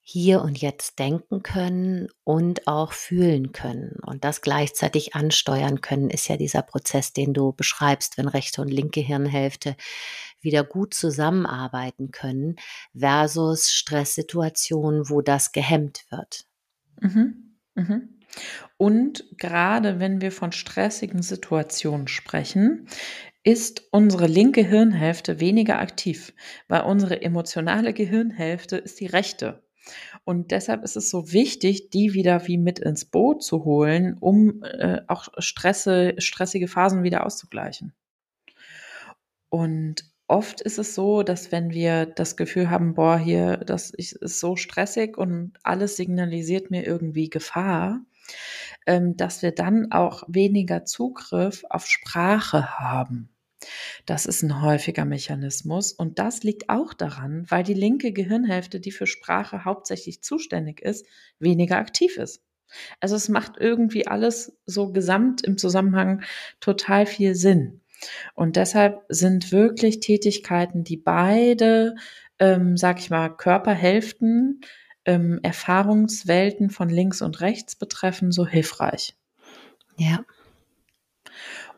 hier 0.05 0.41
und 0.41 0.59
jetzt 0.59 0.99
denken 0.99 1.43
können 1.43 2.09
und 2.25 2.67
auch 2.67 2.91
fühlen 2.91 3.53
können 3.53 3.95
und 4.05 4.25
das 4.25 4.41
gleichzeitig 4.41 5.15
ansteuern 5.15 5.79
können, 5.79 6.09
ist 6.09 6.27
ja 6.27 6.35
dieser 6.35 6.61
Prozess, 6.61 7.13
den 7.13 7.33
du 7.33 7.53
beschreibst, 7.53 8.17
wenn 8.17 8.27
rechte 8.27 8.61
und 8.61 8.67
linke 8.67 8.99
Hirnhälfte 8.99 9.77
wieder 10.41 10.65
gut 10.65 10.93
zusammenarbeiten 10.93 12.11
können 12.11 12.57
versus 12.93 13.71
Stresssituationen, 13.71 15.09
wo 15.09 15.21
das 15.21 15.53
gehemmt 15.53 16.05
wird. 16.09 16.45
Mhm. 16.99 17.55
Mhm. 17.75 18.19
Und 18.75 19.25
gerade 19.37 19.99
wenn 19.99 20.19
wir 20.19 20.33
von 20.33 20.51
stressigen 20.51 21.21
Situationen 21.21 22.09
sprechen, 22.09 22.89
ist 23.43 23.83
unsere 23.91 24.27
linke 24.27 24.65
Hirnhälfte 24.65 25.39
weniger 25.39 25.79
aktiv, 25.79 26.33
weil 26.67 26.81
unsere 26.81 27.21
emotionale 27.21 27.93
Gehirnhälfte 27.93 28.77
ist 28.77 28.99
die 28.99 29.05
rechte. 29.05 29.63
Und 30.25 30.51
deshalb 30.51 30.83
ist 30.83 30.95
es 30.95 31.09
so 31.09 31.33
wichtig, 31.33 31.89
die 31.89 32.13
wieder 32.13 32.47
wie 32.47 32.57
mit 32.57 32.79
ins 32.79 33.05
Boot 33.05 33.43
zu 33.43 33.65
holen, 33.65 34.15
um 34.19 34.63
äh, 34.63 35.01
auch 35.07 35.27
Stresse, 35.37 36.15
stressige 36.17 36.67
Phasen 36.67 37.03
wieder 37.03 37.25
auszugleichen. 37.25 37.93
Und 39.49 40.05
oft 40.27 40.61
ist 40.61 40.79
es 40.79 40.95
so, 40.95 41.23
dass 41.23 41.51
wenn 41.51 41.71
wir 41.71 42.05
das 42.05 42.37
Gefühl 42.37 42.69
haben, 42.69 42.93
boah, 42.93 43.17
hier, 43.19 43.57
das 43.57 43.89
ist 43.91 44.17
so 44.21 44.55
stressig 44.55 45.17
und 45.17 45.53
alles 45.63 45.97
signalisiert 45.97 46.71
mir 46.71 46.85
irgendwie 46.85 47.29
Gefahr, 47.29 48.01
ähm, 48.85 49.17
dass 49.17 49.41
wir 49.41 49.51
dann 49.51 49.91
auch 49.91 50.23
weniger 50.27 50.85
Zugriff 50.85 51.65
auf 51.69 51.85
Sprache 51.85 52.79
haben. 52.79 53.32
Das 54.05 54.25
ist 54.25 54.43
ein 54.43 54.61
häufiger 54.61 55.05
Mechanismus 55.05 55.93
und 55.93 56.19
das 56.19 56.43
liegt 56.43 56.69
auch 56.69 56.93
daran, 56.93 57.45
weil 57.49 57.63
die 57.63 57.73
linke 57.73 58.11
Gehirnhälfte, 58.11 58.79
die 58.79 58.91
für 58.91 59.07
Sprache 59.07 59.63
hauptsächlich 59.63 60.21
zuständig 60.21 60.81
ist, 60.81 61.05
weniger 61.39 61.77
aktiv 61.77 62.17
ist. 62.17 62.41
Also 62.99 63.15
es 63.15 63.29
macht 63.29 63.53
irgendwie 63.59 64.07
alles 64.07 64.57
so 64.65 64.91
gesamt 64.91 65.43
im 65.43 65.57
Zusammenhang 65.57 66.23
total 66.59 67.05
viel 67.05 67.35
Sinn. 67.35 67.81
Und 68.33 68.57
deshalb 68.57 69.05
sind 69.07 69.51
wirklich 69.51 69.99
Tätigkeiten, 69.99 70.83
die 70.83 70.97
beide, 70.97 71.95
ähm, 72.39 72.75
sag 72.75 72.99
ich 72.99 73.09
mal, 73.09 73.29
Körperhälften, 73.29 74.61
ähm, 75.05 75.39
Erfahrungswelten 75.43 76.69
von 76.69 76.89
links 76.89 77.21
und 77.21 77.41
rechts 77.41 77.75
betreffen, 77.75 78.31
so 78.31 78.45
hilfreich. 78.45 79.15
Ja. 79.97 80.25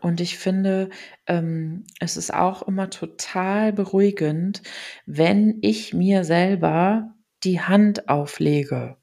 Und 0.02 0.22
ich 0.22 0.38
finde, 0.38 0.90
ähm, 1.26 1.86
es 2.00 2.18
ist 2.18 2.34
auch 2.34 2.64
immer 2.64 2.90
total 2.90 3.74
beruhigend, 3.74 4.62
wenn 5.06 5.58
ich 5.62 5.94
mir 5.94 6.24
selber 6.24 7.16
die 7.44 7.62
Hand 7.62 8.10
auflege. 8.10 8.98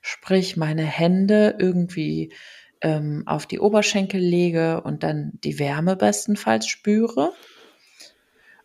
Sprich, 0.00 0.56
meine 0.56 0.84
Hände 0.84 1.56
irgendwie 1.58 2.32
ähm, 2.80 3.24
auf 3.26 3.46
die 3.46 3.60
Oberschenkel 3.60 4.20
lege 4.20 4.82
und 4.82 5.02
dann 5.02 5.32
die 5.44 5.58
Wärme 5.58 5.96
bestenfalls 5.96 6.66
spüre. 6.68 7.32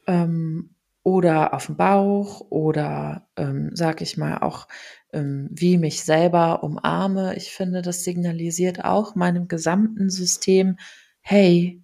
Ähm, 0.08 0.76
oder 1.04 1.54
auf 1.54 1.66
dem 1.66 1.78
Bauch 1.78 2.42
oder 2.52 3.28
ähm, 3.36 3.72
sag 3.74 4.02
ich 4.02 4.18
mal 4.18 4.38
auch 4.38 4.68
ähm, 5.14 5.50
wie 5.52 5.78
mich 5.78 6.04
selber 6.04 6.64
umarme. 6.64 7.36
Ich 7.36 7.52
finde, 7.52 7.82
das 7.82 8.04
signalisiert 8.04 8.86
auch 8.86 9.16
meinem 9.16 9.48
gesamten 9.48 10.10
System, 10.10 10.78
hey, 11.22 11.82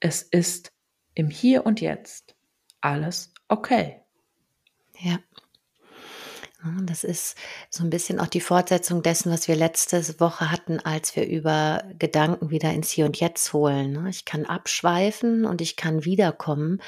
es 0.00 0.22
ist 0.22 0.72
im 1.14 1.30
Hier 1.30 1.66
und 1.66 1.80
Jetzt 1.80 2.34
alles 2.80 3.32
okay. 3.48 4.00
Ja. 5.00 5.18
Das 6.82 7.04
ist 7.04 7.36
so 7.70 7.84
ein 7.84 7.90
bisschen 7.90 8.18
auch 8.18 8.26
die 8.26 8.40
Fortsetzung 8.40 9.02
dessen, 9.02 9.30
was 9.30 9.46
wir 9.46 9.54
letzte 9.54 10.02
Woche 10.18 10.50
hatten, 10.50 10.80
als 10.80 11.14
wir 11.14 11.26
über 11.26 11.84
Gedanken 11.98 12.50
wieder 12.50 12.72
ins 12.72 12.90
Hier 12.90 13.06
und 13.06 13.20
Jetzt 13.20 13.52
holen, 13.52 13.92
ne? 13.92 14.10
Ich 14.10 14.24
kann 14.24 14.46
abschweifen 14.46 15.44
und 15.44 15.60
ich 15.60 15.76
kann 15.76 16.04
wiederkommen. 16.04 16.80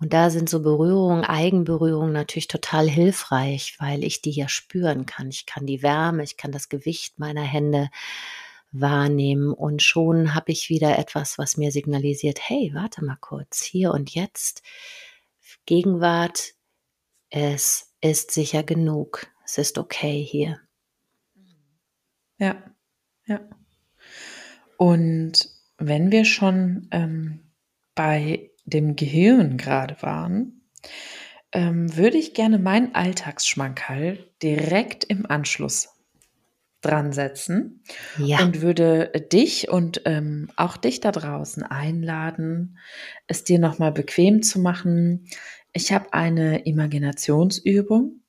Und 0.00 0.14
da 0.14 0.30
sind 0.30 0.48
so 0.48 0.62
Berührungen, 0.62 1.24
Eigenberührungen 1.24 2.12
natürlich 2.12 2.48
total 2.48 2.88
hilfreich, 2.88 3.76
weil 3.78 4.02
ich 4.02 4.22
die 4.22 4.30
ja 4.30 4.48
spüren 4.48 5.04
kann. 5.04 5.28
Ich 5.28 5.44
kann 5.44 5.66
die 5.66 5.82
Wärme, 5.82 6.22
ich 6.22 6.36
kann 6.36 6.52
das 6.52 6.68
Gewicht 6.68 7.18
meiner 7.18 7.42
Hände 7.42 7.90
wahrnehmen 8.70 9.52
und 9.52 9.82
schon 9.82 10.34
habe 10.34 10.52
ich 10.52 10.68
wieder 10.68 10.98
etwas, 10.98 11.38
was 11.38 11.56
mir 11.56 11.72
signalisiert: 11.72 12.38
„Hey, 12.48 12.70
warte 12.74 13.04
mal 13.04 13.18
kurz, 13.20 13.62
hier 13.62 13.92
und 13.92 14.14
jetzt, 14.14 14.62
Gegenwart, 15.66 16.54
es 17.30 17.94
ist 18.00 18.30
sicher 18.30 18.62
genug. 18.62 19.26
Es 19.44 19.58
ist 19.58 19.78
okay 19.78 20.22
hier. 20.22 20.60
Ja, 22.38 22.62
ja. 23.26 23.40
Und 24.76 25.50
wenn 25.76 26.10
wir 26.10 26.24
schon 26.24 26.88
ähm, 26.90 27.52
bei 27.94 28.50
dem 28.64 28.96
Gehirn 28.96 29.56
gerade 29.56 30.00
waren, 30.02 30.70
ähm, 31.52 31.96
würde 31.96 32.18
ich 32.18 32.34
gerne 32.34 32.58
meinen 32.58 32.94
Alltagsschmankerl 32.94 34.18
direkt 34.42 35.04
im 35.04 35.26
Anschluss 35.26 35.88
dran 36.80 37.12
setzen 37.12 37.82
Ja. 38.18 38.40
und 38.40 38.60
würde 38.60 39.10
dich 39.32 39.68
und 39.68 40.02
ähm, 40.04 40.48
auch 40.56 40.76
dich 40.76 41.00
da 41.00 41.10
draußen 41.12 41.62
einladen, 41.64 42.78
es 43.26 43.44
dir 43.44 43.58
nochmal 43.58 43.92
bequem 43.92 44.42
zu 44.42 44.60
machen. 44.60 45.26
Ich 45.72 45.92
habe 45.92 46.12
eine 46.12 46.64
Imaginationsübung 46.66 48.20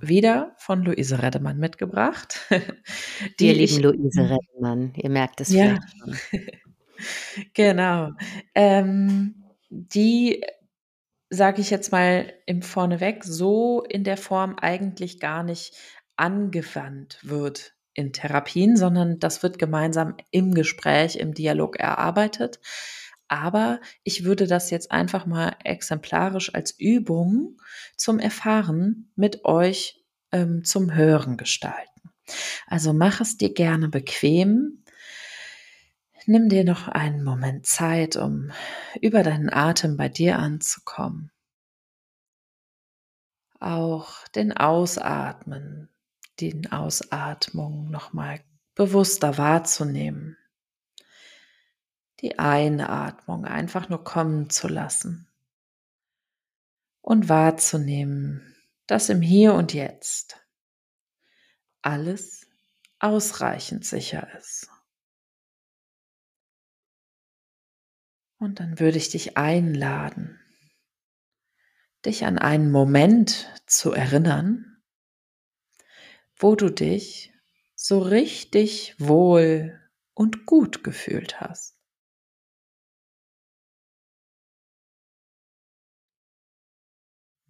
wieder 0.00 0.54
von 0.58 0.82
Luise 0.84 1.20
Reddemann 1.22 1.58
mitgebracht. 1.58 2.38
Die 3.40 3.50
ich, 3.50 3.76
lieben 3.78 3.82
Luise 3.82 4.30
Reddemann. 4.30 4.92
Ihr 4.96 5.10
merkt 5.10 5.40
es 5.40 5.48
ja, 5.50 5.76
vielleicht 5.98 5.98
schon. 5.98 7.48
genau. 7.54 8.12
Ähm, 8.54 9.44
die, 9.70 10.44
sage 11.30 11.60
ich 11.60 11.70
jetzt 11.70 11.90
mal 11.90 12.32
im 12.46 12.62
Vorneweg, 12.62 13.24
so 13.24 13.82
in 13.82 14.04
der 14.04 14.16
Form 14.16 14.54
eigentlich 14.56 15.18
gar 15.20 15.42
nicht 15.42 15.74
angewandt 16.16 17.18
wird 17.22 17.74
in 17.98 18.12
Therapien, 18.12 18.76
sondern 18.76 19.18
das 19.18 19.42
wird 19.42 19.58
gemeinsam 19.58 20.16
im 20.30 20.54
Gespräch, 20.54 21.16
im 21.16 21.34
Dialog 21.34 21.76
erarbeitet. 21.76 22.60
Aber 23.26 23.80
ich 24.04 24.24
würde 24.24 24.46
das 24.46 24.70
jetzt 24.70 24.92
einfach 24.92 25.26
mal 25.26 25.56
exemplarisch 25.64 26.54
als 26.54 26.70
Übung 26.78 27.60
zum 27.96 28.20
Erfahren 28.20 29.10
mit 29.16 29.44
euch 29.44 30.02
ähm, 30.32 30.64
zum 30.64 30.94
Hören 30.94 31.36
gestalten. 31.36 32.10
Also 32.68 32.92
mach 32.92 33.20
es 33.20 33.36
dir 33.36 33.52
gerne 33.52 33.88
bequem. 33.88 34.84
Nimm 36.26 36.48
dir 36.48 36.62
noch 36.62 36.86
einen 36.86 37.24
Moment 37.24 37.66
Zeit, 37.66 38.16
um 38.16 38.52
über 39.00 39.22
deinen 39.24 39.52
Atem 39.52 39.96
bei 39.96 40.08
dir 40.08 40.38
anzukommen. 40.38 41.32
Auch 43.60 44.28
den 44.28 44.52
Ausatmen, 44.52 45.88
den 46.40 46.70
Ausatmung 46.72 47.90
nochmal 47.90 48.40
bewusster 48.74 49.38
wahrzunehmen 49.38 50.36
die 52.20 52.38
Einatmung 52.38 53.44
einfach 53.44 53.88
nur 53.88 54.02
kommen 54.02 54.50
zu 54.50 54.68
lassen 54.68 55.28
und 57.00 57.28
wahrzunehmen, 57.28 58.56
dass 58.86 59.08
im 59.08 59.22
Hier 59.22 59.54
und 59.54 59.72
Jetzt 59.72 60.44
alles 61.82 62.46
ausreichend 62.98 63.84
sicher 63.84 64.28
ist. 64.36 64.68
Und 68.38 68.60
dann 68.60 68.78
würde 68.78 68.98
ich 68.98 69.10
dich 69.10 69.36
einladen, 69.36 70.40
dich 72.04 72.24
an 72.24 72.38
einen 72.38 72.70
Moment 72.70 73.52
zu 73.66 73.92
erinnern, 73.92 74.77
wo 76.38 76.54
du 76.54 76.70
dich 76.70 77.32
so 77.74 77.98
richtig 77.98 78.94
wohl 78.98 79.80
und 80.14 80.46
gut 80.46 80.84
gefühlt 80.84 81.40
hast. 81.40 81.76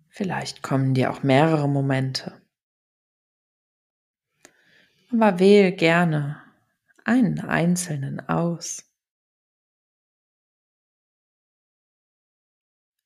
Vielleicht 0.08 0.62
kommen 0.62 0.94
dir 0.94 1.12
auch 1.12 1.22
mehrere 1.22 1.68
Momente. 1.68 2.42
Aber 5.12 5.38
wähle 5.38 5.72
gerne 5.72 6.42
einen 7.04 7.40
einzelnen 7.40 8.20
aus. 8.28 8.84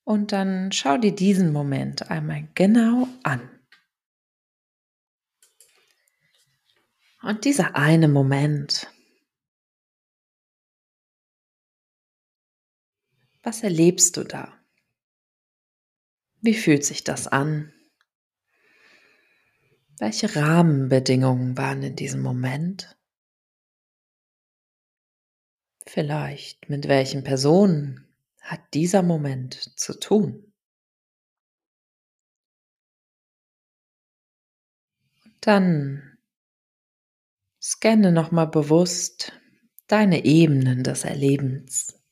Und 0.05 0.33
dann 0.33 0.73
schau 0.73 0.97
dir 0.97 1.14
diesen 1.14 1.53
Moment 1.53 2.11
einmal 2.11 2.49
genau 2.55 3.07
an. 3.23 3.51
Und 7.22 7.44
dieser 7.44 7.76
eine 7.76 8.08
Moment, 8.08 8.92
was 13.44 13.62
erlebst 13.62 14.16
du 14.16 14.24
da? 14.24 14.52
Wie 16.40 16.54
fühlt 16.54 16.85
sich 16.85 17.04
das 17.04 17.28
an? 17.28 17.72
Welche 19.98 20.35
Rahmenbedingungen 20.35 21.56
waren 21.56 21.85
in 21.85 21.94
diesem 21.94 22.22
Moment? 22.22 22.98
Vielleicht 25.87 26.68
mit 26.68 26.88
welchen 26.88 27.22
Personen 27.22 28.08
hat 28.40 28.61
dieser 28.74 29.02
Moment 29.02 29.78
zu 29.78 29.96
tun? 29.96 30.52
Dann 35.40 36.12
scanne 37.62 38.11
nochmal 38.12 38.48
bewusst 38.48 39.33
deine 39.87 40.25
Ebenen 40.25 40.83
des 40.83 41.05
Erlebens. 41.05 42.03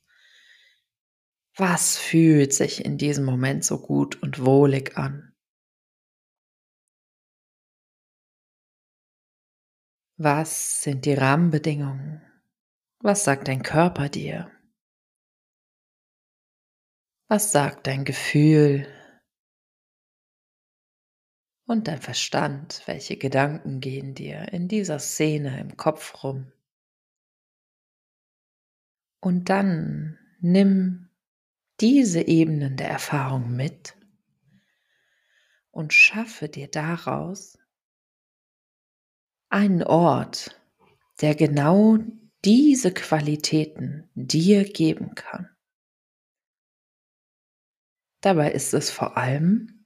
Was 1.56 1.98
fühlt 1.98 2.54
sich 2.54 2.84
in 2.84 2.96
diesem 2.96 3.24
Moment 3.24 3.64
so 3.64 3.80
gut 3.80 4.22
und 4.22 4.44
wohlig 4.44 4.96
an? 4.96 5.34
Was 10.16 10.82
sind 10.82 11.06
die 11.06 11.14
Rahmenbedingungen? 11.14 12.22
Was 13.00 13.24
sagt 13.24 13.48
dein 13.48 13.62
Körper 13.62 14.08
dir? 14.08 14.50
Was 17.28 17.52
sagt 17.52 17.86
dein 17.86 18.04
Gefühl? 18.04 18.86
Und 21.70 21.86
dein 21.86 22.02
Verstand, 22.02 22.82
welche 22.86 23.16
Gedanken 23.16 23.78
gehen 23.78 24.16
dir 24.16 24.52
in 24.52 24.66
dieser 24.66 24.98
Szene 24.98 25.60
im 25.60 25.76
Kopf 25.76 26.24
rum? 26.24 26.50
Und 29.20 29.48
dann 29.50 30.18
nimm 30.40 31.10
diese 31.78 32.22
Ebenen 32.22 32.76
der 32.76 32.88
Erfahrung 32.90 33.54
mit 33.54 33.94
und 35.70 35.92
schaffe 35.92 36.48
dir 36.48 36.66
daraus 36.66 37.56
einen 39.48 39.84
Ort, 39.84 40.60
der 41.20 41.36
genau 41.36 41.98
diese 42.44 42.92
Qualitäten 42.92 44.10
dir 44.16 44.64
geben 44.64 45.14
kann. 45.14 45.48
Dabei 48.22 48.50
ist 48.50 48.74
es 48.74 48.90
vor 48.90 49.16
allem 49.16 49.79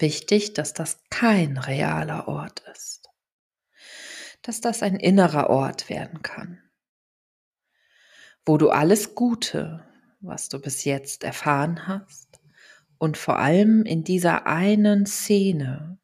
wichtig, 0.00 0.54
dass 0.54 0.72
das 0.72 0.98
kein 1.10 1.58
realer 1.58 2.28
Ort 2.28 2.60
ist, 2.72 3.08
dass 4.42 4.60
das 4.60 4.82
ein 4.82 4.96
innerer 4.96 5.50
Ort 5.50 5.88
werden 5.88 6.22
kann, 6.22 6.62
wo 8.46 8.56
du 8.56 8.70
alles 8.70 9.14
Gute, 9.14 9.84
was 10.20 10.48
du 10.48 10.60
bis 10.60 10.84
jetzt 10.84 11.24
erfahren 11.24 11.86
hast 11.86 12.40
und 12.98 13.16
vor 13.16 13.38
allem 13.38 13.84
in 13.84 14.04
dieser 14.04 14.46
einen 14.46 15.06
Szene 15.06 15.98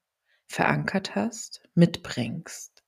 verankert 0.47 1.15
hast, 1.15 1.69
mitbringst. 1.75 2.85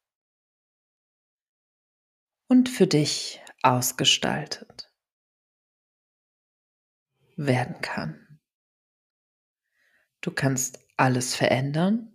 Und 2.48 2.68
für 2.68 2.86
dich 2.86 3.42
ausgestaltet 3.62 4.92
werden 7.36 7.80
kann. 7.80 8.40
Du 10.20 10.30
kannst 10.30 10.85
alles 10.96 11.34
verändern, 11.34 12.12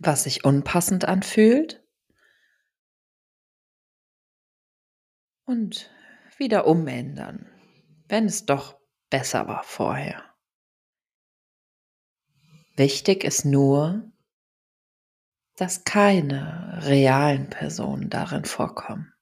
was 0.00 0.24
sich 0.24 0.44
unpassend 0.44 1.04
anfühlt 1.04 1.84
und 5.44 5.90
wieder 6.36 6.66
umändern, 6.66 7.50
wenn 8.08 8.26
es 8.26 8.46
doch 8.46 8.78
besser 9.10 9.48
war 9.48 9.64
vorher. 9.64 10.24
Wichtig 12.76 13.24
ist 13.24 13.44
nur, 13.44 14.12
dass 15.56 15.82
keine 15.82 16.78
realen 16.82 17.50
Personen 17.50 18.08
darin 18.08 18.44
vorkommen. 18.44 19.12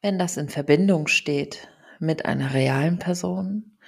Wenn 0.00 0.18
das 0.18 0.38
in 0.38 0.48
Verbindung 0.48 1.08
steht 1.08 1.68
mit 1.98 2.24
einer 2.24 2.54
realen 2.54 2.98
Person, 2.98 3.78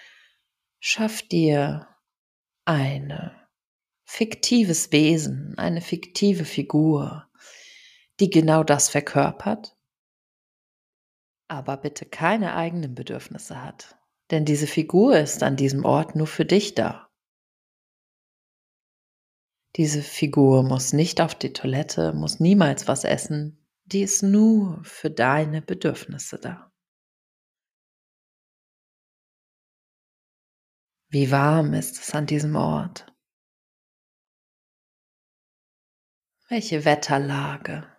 schaff 0.79 1.23
dir 1.23 1.88
eine 2.69 3.35
fiktives 4.05 4.93
Wesen, 4.93 5.55
eine 5.57 5.81
fiktive 5.81 6.45
Figur, 6.45 7.27
die 8.21 8.29
genau 8.29 8.63
das 8.63 8.91
verkörpert, 8.91 9.75
aber 11.49 11.79
bitte 11.79 12.05
keine 12.05 12.55
eigenen 12.55 12.95
Bedürfnisse 12.95 13.63
hat. 13.63 13.97
Denn 14.31 14.45
diese 14.45 14.67
Figur 14.67 15.19
ist 15.19 15.43
an 15.43 15.57
diesem 15.57 15.87
Ort 15.87 16.15
nur 16.15 16.27
für 16.27 16.45
dich 16.45 16.75
da. 16.75 17.09
Diese 19.77 20.03
Figur 20.03 20.63
muss 20.63 20.93
nicht 20.93 21.23
auf 21.23 21.35
die 21.35 21.55
Toilette, 21.55 22.13
muss 22.13 22.39
niemals 22.39 22.87
was 22.87 23.05
essen, 23.05 23.67
die 23.87 24.03
ist 24.03 24.23
nur 24.23 24.85
für 24.85 25.11
deine 25.11 25.63
Bedürfnisse 25.63 26.39
da. 26.39 26.68
Wie 31.11 31.31
warm 31.31 31.73
ist 31.73 31.99
es 31.99 32.15
an 32.15 32.27
diesem 32.27 32.55
Ort? 32.55 33.07
Welche 36.51 36.85
Wetterlage 36.85 37.91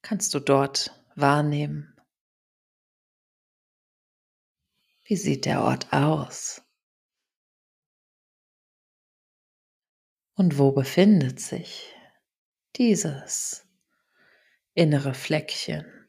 kannst 0.00 0.34
du 0.34 0.38
dort 0.38 0.94
wahrnehmen? 1.16 1.96
Wie 5.02 5.16
sieht 5.16 5.46
der 5.46 5.62
Ort 5.62 5.92
aus? 5.92 6.62
Und 10.34 10.58
wo 10.58 10.70
befindet 10.70 11.40
sich 11.40 11.92
dieses 12.76 13.66
innere 14.74 15.12
Fleckchen? 15.12 16.08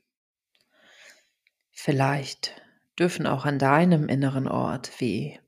Vielleicht 1.71 2.61
dürfen 2.99 3.25
auch 3.25 3.45
an 3.45 3.59
deinem 3.59 4.09
inneren 4.09 4.47
Ort 4.47 4.99
wie 4.99 5.39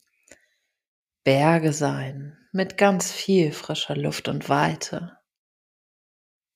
Berge 1.23 1.73
sein 1.73 2.37
mit 2.51 2.77
ganz 2.77 3.11
viel 3.11 3.51
frischer 3.51 3.95
Luft 3.95 4.27
und 4.27 4.49
Weite 4.49 5.17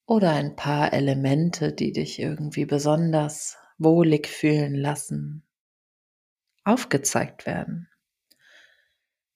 oder 0.05 0.31
ein 0.31 0.55
paar 0.55 0.93
Elemente, 0.93 1.73
die 1.73 1.91
dich 1.91 2.19
irgendwie 2.19 2.65
besonders 2.65 3.58
wohlig 3.77 4.27
fühlen 4.27 4.75
lassen, 4.75 5.43
aufgezeigt 6.63 7.45
werden. 7.45 7.89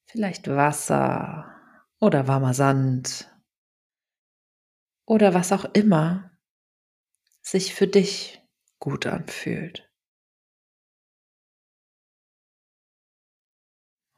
Vielleicht 0.06 0.48
Wasser 0.48 1.54
oder 1.98 2.26
warmer 2.26 2.54
Sand 2.54 3.30
oder 5.06 5.34
was 5.34 5.52
auch 5.52 5.64
immer 5.74 6.30
sich 7.42 7.74
für 7.74 7.86
dich 7.86 8.42
gut 8.78 9.06
anfühlt. 9.06 9.89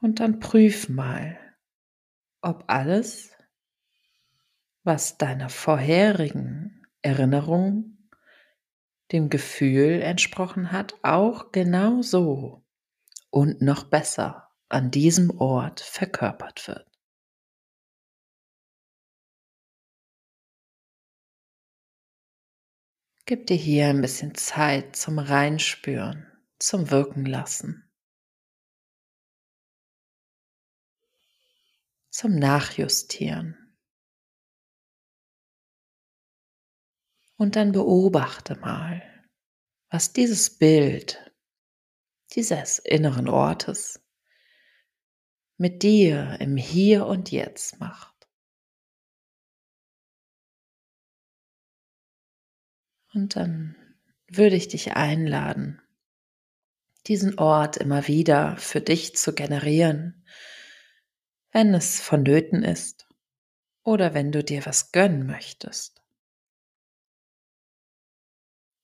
Und 0.02 0.18
dann 0.18 0.40
prüf 0.40 0.88
mal, 0.88 1.38
ob 2.40 2.64
alles 2.66 3.30
was 4.82 5.16
deiner 5.16 5.48
vorherigen 5.48 6.84
Erinnerung 7.02 8.08
dem 9.12 9.30
Gefühl 9.30 10.02
entsprochen 10.02 10.72
hat, 10.72 10.94
auch 11.04 11.52
genau 11.52 12.02
so 12.02 12.64
und 13.30 13.62
noch 13.62 13.84
besser 13.84 14.50
an 14.68 14.90
diesem 14.90 15.30
Ort 15.38 15.78
verkörpert 15.78 16.66
wird. 16.66 16.90
Gib 23.24 23.46
dir 23.46 23.56
hier 23.56 23.86
ein 23.86 24.00
bisschen 24.00 24.34
Zeit 24.34 24.96
zum 24.96 25.20
Reinspüren, 25.20 26.26
zum 26.58 26.90
Wirken 26.90 27.24
lassen, 27.24 27.91
zum 32.12 32.36
Nachjustieren. 32.36 33.56
Und 37.36 37.56
dann 37.56 37.72
beobachte 37.72 38.54
mal, 38.56 39.02
was 39.90 40.12
dieses 40.12 40.58
Bild 40.58 41.32
dieses 42.34 42.78
inneren 42.78 43.28
Ortes 43.28 44.00
mit 45.56 45.82
dir 45.82 46.38
im 46.40 46.56
Hier 46.56 47.06
und 47.06 47.30
Jetzt 47.30 47.80
macht. 47.80 48.28
Und 53.14 53.36
dann 53.36 53.76
würde 54.28 54.56
ich 54.56 54.68
dich 54.68 54.92
einladen, 54.92 55.82
diesen 57.06 57.38
Ort 57.38 57.76
immer 57.76 58.06
wieder 58.06 58.56
für 58.56 58.80
dich 58.80 59.16
zu 59.16 59.34
generieren, 59.34 60.24
wenn 61.52 61.74
es 61.74 62.00
vonnöten 62.00 62.64
ist 62.64 63.06
oder 63.84 64.14
wenn 64.14 64.32
du 64.32 64.42
dir 64.42 64.64
was 64.66 64.90
gönnen 64.90 65.26
möchtest. 65.26 66.02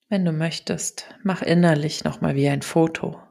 Wenn 0.08 0.24
du 0.24 0.32
möchtest, 0.32 1.14
mach 1.22 1.42
innerlich 1.42 2.04
nochmal 2.04 2.34
wie 2.34 2.48
ein 2.48 2.62
Foto. 2.62 3.22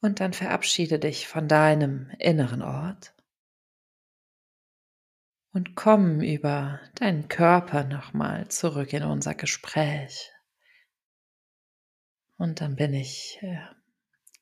Und 0.00 0.20
dann 0.20 0.32
verabschiede 0.32 0.98
dich 0.98 1.28
von 1.28 1.48
deinem 1.48 2.10
inneren 2.18 2.62
Ort 2.62 3.14
und 5.52 5.74
komm 5.74 6.20
über 6.20 6.80
deinen 6.94 7.28
Körper 7.28 7.84
nochmal 7.84 8.48
zurück 8.48 8.92
in 8.92 9.02
unser 9.02 9.34
Gespräch. 9.34 10.32
Und 12.38 12.60
dann 12.60 12.76
bin 12.76 12.94
ich 12.94 13.38
äh, 13.42 13.58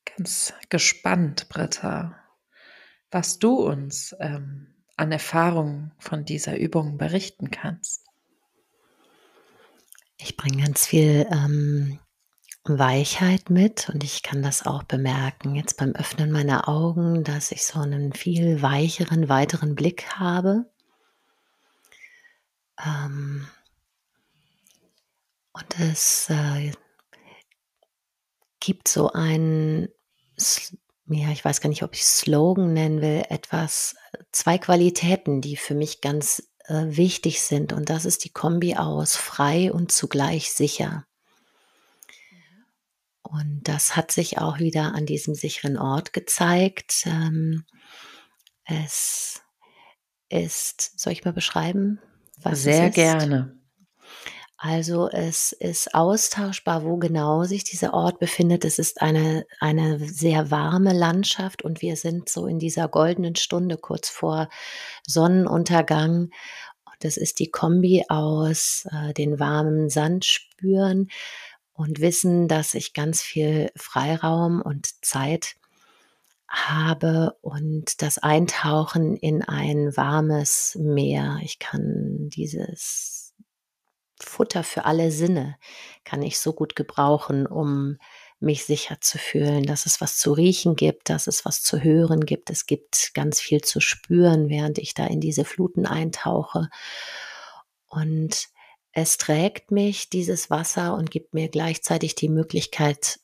ganz 0.05 0.55
gespannt, 0.69 1.49
Britta, 1.49 2.28
was 3.11 3.39
du 3.39 3.55
uns 3.55 4.15
ähm, 4.21 4.75
an 4.97 5.13
Erfahrungen 5.13 5.93
von 5.99 6.25
dieser 6.25 6.59
Übung 6.59 6.99
berichten 6.99 7.51
kannst. 7.51 8.05
Ich 10.19 10.37
bringe 10.37 10.65
ganz 10.65 10.87
viel 10.87 11.27
ähm, 11.31 12.01
Weichheit 12.65 13.51
mit 13.51 13.89
und 13.89 14.03
ich 14.05 14.23
kann 14.23 14.43
das 14.43 14.67
auch 14.67 14.83
bemerken 14.83 15.55
jetzt 15.55 15.77
beim 15.79 15.93
Öffnen 15.93 16.33
meiner 16.33 16.69
Augen, 16.69 17.25
dass 17.25 17.53
ich 17.53 17.65
so 17.65 17.81
einen 17.81 18.13
viel 18.13 18.61
weicheren, 18.61 19.29
weiteren 19.29 19.75
Blick 19.75 20.11
habe. 20.19 20.69
Ähm, 22.85 23.47
und 25.53 25.81
es 25.81 26.29
äh, 26.31 26.73
gibt 28.61 28.89
so 28.89 29.13
ein, 29.13 29.89
ja, 31.09 31.31
ich 31.31 31.45
weiß 31.45 31.61
gar 31.61 31.69
nicht, 31.69 31.83
ob 31.83 31.95
ich 31.95 32.05
Slogan 32.05 32.73
nennen 32.73 33.01
will, 33.01 33.25
etwas, 33.29 33.97
zwei 34.33 34.59
Qualitäten, 34.59 35.41
die 35.41 35.57
für 35.57 35.75
mich 35.75 36.01
ganz 36.01 36.49
äh, 36.67 36.85
wichtig 36.89 37.41
sind. 37.43 37.73
Und 37.73 37.91
das 37.91 38.05
ist 38.05 38.25
die 38.25 38.33
Kombi 38.33 38.77
aus 38.77 39.17
frei 39.17 39.73
und 39.73 39.91
zugleich 39.91 40.53
sicher. 40.53 41.07
Und 43.23 43.63
das 43.65 43.97
hat 43.97 44.11
sich 44.11 44.39
auch 44.39 44.59
wieder 44.59 44.95
an 44.95 45.05
diesem 45.05 45.35
sicheren 45.35 45.77
Ort 45.77 46.13
gezeigt. 46.13 47.05
Ähm, 47.07 47.65
es 48.65 49.43
ist, 50.29 50.99
soll 50.99 51.13
ich 51.13 51.25
mal 51.25 51.33
beschreiben? 51.33 52.01
Was 52.43 52.63
Sehr 52.63 52.91
gerne. 52.91 53.58
Also 54.61 55.09
es 55.09 55.53
ist 55.53 55.95
austauschbar, 55.95 56.83
wo 56.83 56.97
genau 56.97 57.45
sich 57.45 57.63
dieser 57.63 57.95
Ort 57.95 58.19
befindet. 58.19 58.65
Es 58.65 58.81
ist 58.81 59.01
eine, 59.01 59.47
eine 59.61 60.01
sehr 60.01 60.51
warme 60.51 60.93
Landschaft 60.93 61.63
und 61.63 61.81
wir 61.81 61.95
sind 61.95 62.29
so 62.29 62.49
in 62.49 62.59
dieser 62.59 62.89
goldenen 62.89 63.37
Stunde 63.37 63.77
kurz 63.77 64.09
vor 64.09 64.49
Sonnenuntergang. 65.07 66.31
Es 67.01 67.17
ist 67.17 67.39
die 67.39 67.53
Kombi 67.53 68.05
aus 68.09 68.89
äh, 68.91 69.15
den 69.15 69.39
warmen 69.39 69.91
Sand 69.91 70.25
spüren 70.25 71.09
und 71.73 72.01
wissen, 72.01 72.49
dass 72.49 72.75
ich 72.75 72.95
ganz 72.95 73.23
viel 73.23 73.71
Freiraum 73.77 74.61
und 74.61 74.89
Zeit 75.05 75.55
habe 76.49 77.37
und 77.43 78.03
das 78.03 78.19
Eintauchen 78.19 79.17
in 79.17 79.45
ein 79.45 79.97
warmes 79.97 80.77
Meer. 80.81 81.39
Ich 81.45 81.61
kann 81.61 82.29
dieses 82.31 83.18
Futter 84.21 84.65
für 84.65 84.85
alle 84.85 85.11
Sinne 85.11 85.57
kann 86.05 86.23
ich 86.23 86.39
so 86.39 86.53
gut 86.53 86.77
gebrauchen, 86.77 87.47
um 87.47 87.99
mich 88.41 88.65
sicher 88.65 89.01
zu 89.01 89.19
fühlen, 89.19 89.65
dass 89.65 89.87
es 89.87 90.01
was 90.01 90.17
zu 90.17 90.33
riechen 90.33 90.77
gibt, 90.77 91.11
dass 91.11 91.27
es 91.27 91.45
was 91.45 91.63
zu 91.63 91.83
hören 91.83 92.25
gibt. 92.25 92.51
Es 92.51 92.67
gibt 92.67 93.13
ganz 93.15 93.41
viel 93.41 93.63
zu 93.63 93.81
spüren, 93.81 94.49
während 94.49 94.79
ich 94.79 94.95
da 94.95 95.07
in 95.07 95.21
diese 95.21 95.45
Fluten 95.45 95.87
eintauche. 95.87 96.69
Und 97.87 98.49
es 98.93 99.17
trägt 99.17 99.71
mich, 99.71 100.09
dieses 100.09 100.51
Wasser, 100.51 100.95
und 100.95 101.11
gibt 101.11 101.35
mir 101.35 101.49
gleichzeitig 101.49 102.15
die 102.15 102.29
Möglichkeit, 102.29 103.19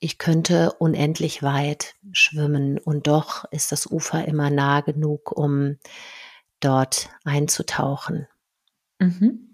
ich 0.00 0.16
könnte 0.16 0.72
unendlich 0.78 1.42
weit 1.42 1.94
schwimmen 2.12 2.78
und 2.78 3.06
doch 3.06 3.44
ist 3.50 3.70
das 3.70 3.86
Ufer 3.86 4.24
immer 4.26 4.48
nah 4.48 4.80
genug, 4.80 5.30
um 5.30 5.76
dort 6.60 7.10
einzutauchen. 7.24 8.26
Mhm. 8.98 9.49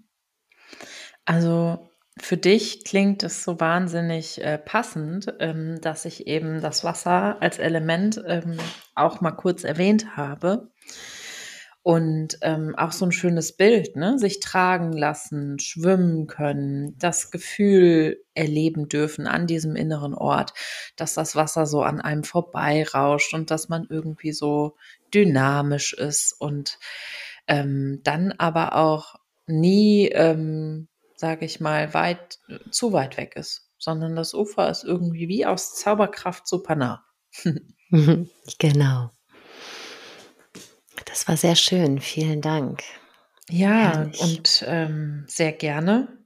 Also 1.27 1.91
für 2.17 2.37
dich 2.37 2.85
klingt 2.85 3.21
es 3.21 3.43
so 3.43 3.59
wahnsinnig 3.59 4.41
äh, 4.41 4.57
passend, 4.57 5.35
ähm, 5.39 5.79
dass 5.81 6.05
ich 6.05 6.25
eben 6.25 6.61
das 6.61 6.85
Wasser 6.85 7.41
als 7.41 7.59
Element 7.59 8.23
ähm, 8.25 8.57
auch 8.95 9.19
mal 9.19 9.31
kurz 9.31 9.65
erwähnt 9.65 10.15
habe. 10.15 10.71
Und 11.83 12.37
ähm, 12.41 12.75
auch 12.77 12.91
so 12.93 13.05
ein 13.05 13.11
schönes 13.11 13.55
Bild, 13.55 13.95
ne? 13.95 14.17
Sich 14.19 14.39
tragen 14.41 14.93
lassen, 14.93 15.59
schwimmen 15.59 16.27
können, 16.27 16.97
das 16.97 17.29
Gefühl 17.31 18.23
erleben 18.33 18.87
dürfen 18.89 19.27
an 19.27 19.47
diesem 19.47 19.75
inneren 19.75 20.13
Ort, 20.13 20.53
dass 20.95 21.13
das 21.13 21.35
Wasser 21.35 21.65
so 21.65 21.83
an 21.83 22.01
einem 22.01 22.23
vorbeirauscht 22.23 23.33
und 23.33 23.51
dass 23.51 23.69
man 23.69 23.85
irgendwie 23.89 24.33
so 24.33 24.75
dynamisch 25.13 25.93
ist 25.93 26.33
und 26.39 26.77
ähm, 27.47 28.01
dann 28.03 28.33
aber 28.37 28.75
auch 28.75 29.15
nie, 29.45 30.07
ähm, 30.09 30.87
sage 31.17 31.45
ich 31.45 31.59
mal, 31.59 31.93
weit, 31.93 32.39
zu 32.71 32.93
weit 32.93 33.17
weg 33.17 33.35
ist, 33.35 33.69
sondern 33.77 34.15
das 34.15 34.33
Ufer 34.33 34.69
ist 34.69 34.83
irgendwie 34.83 35.27
wie 35.27 35.45
aus 35.45 35.75
Zauberkraft 35.75 36.47
super 36.47 36.75
nah. 36.75 37.03
genau. 38.59 39.11
Das 41.05 41.27
war 41.27 41.37
sehr 41.37 41.55
schön. 41.55 41.99
Vielen 41.99 42.41
Dank. 42.41 42.83
Ja, 43.49 43.93
Herrlich. 43.93 44.21
und 44.21 44.65
ähm, 44.67 45.25
sehr 45.27 45.53
gerne. 45.53 46.25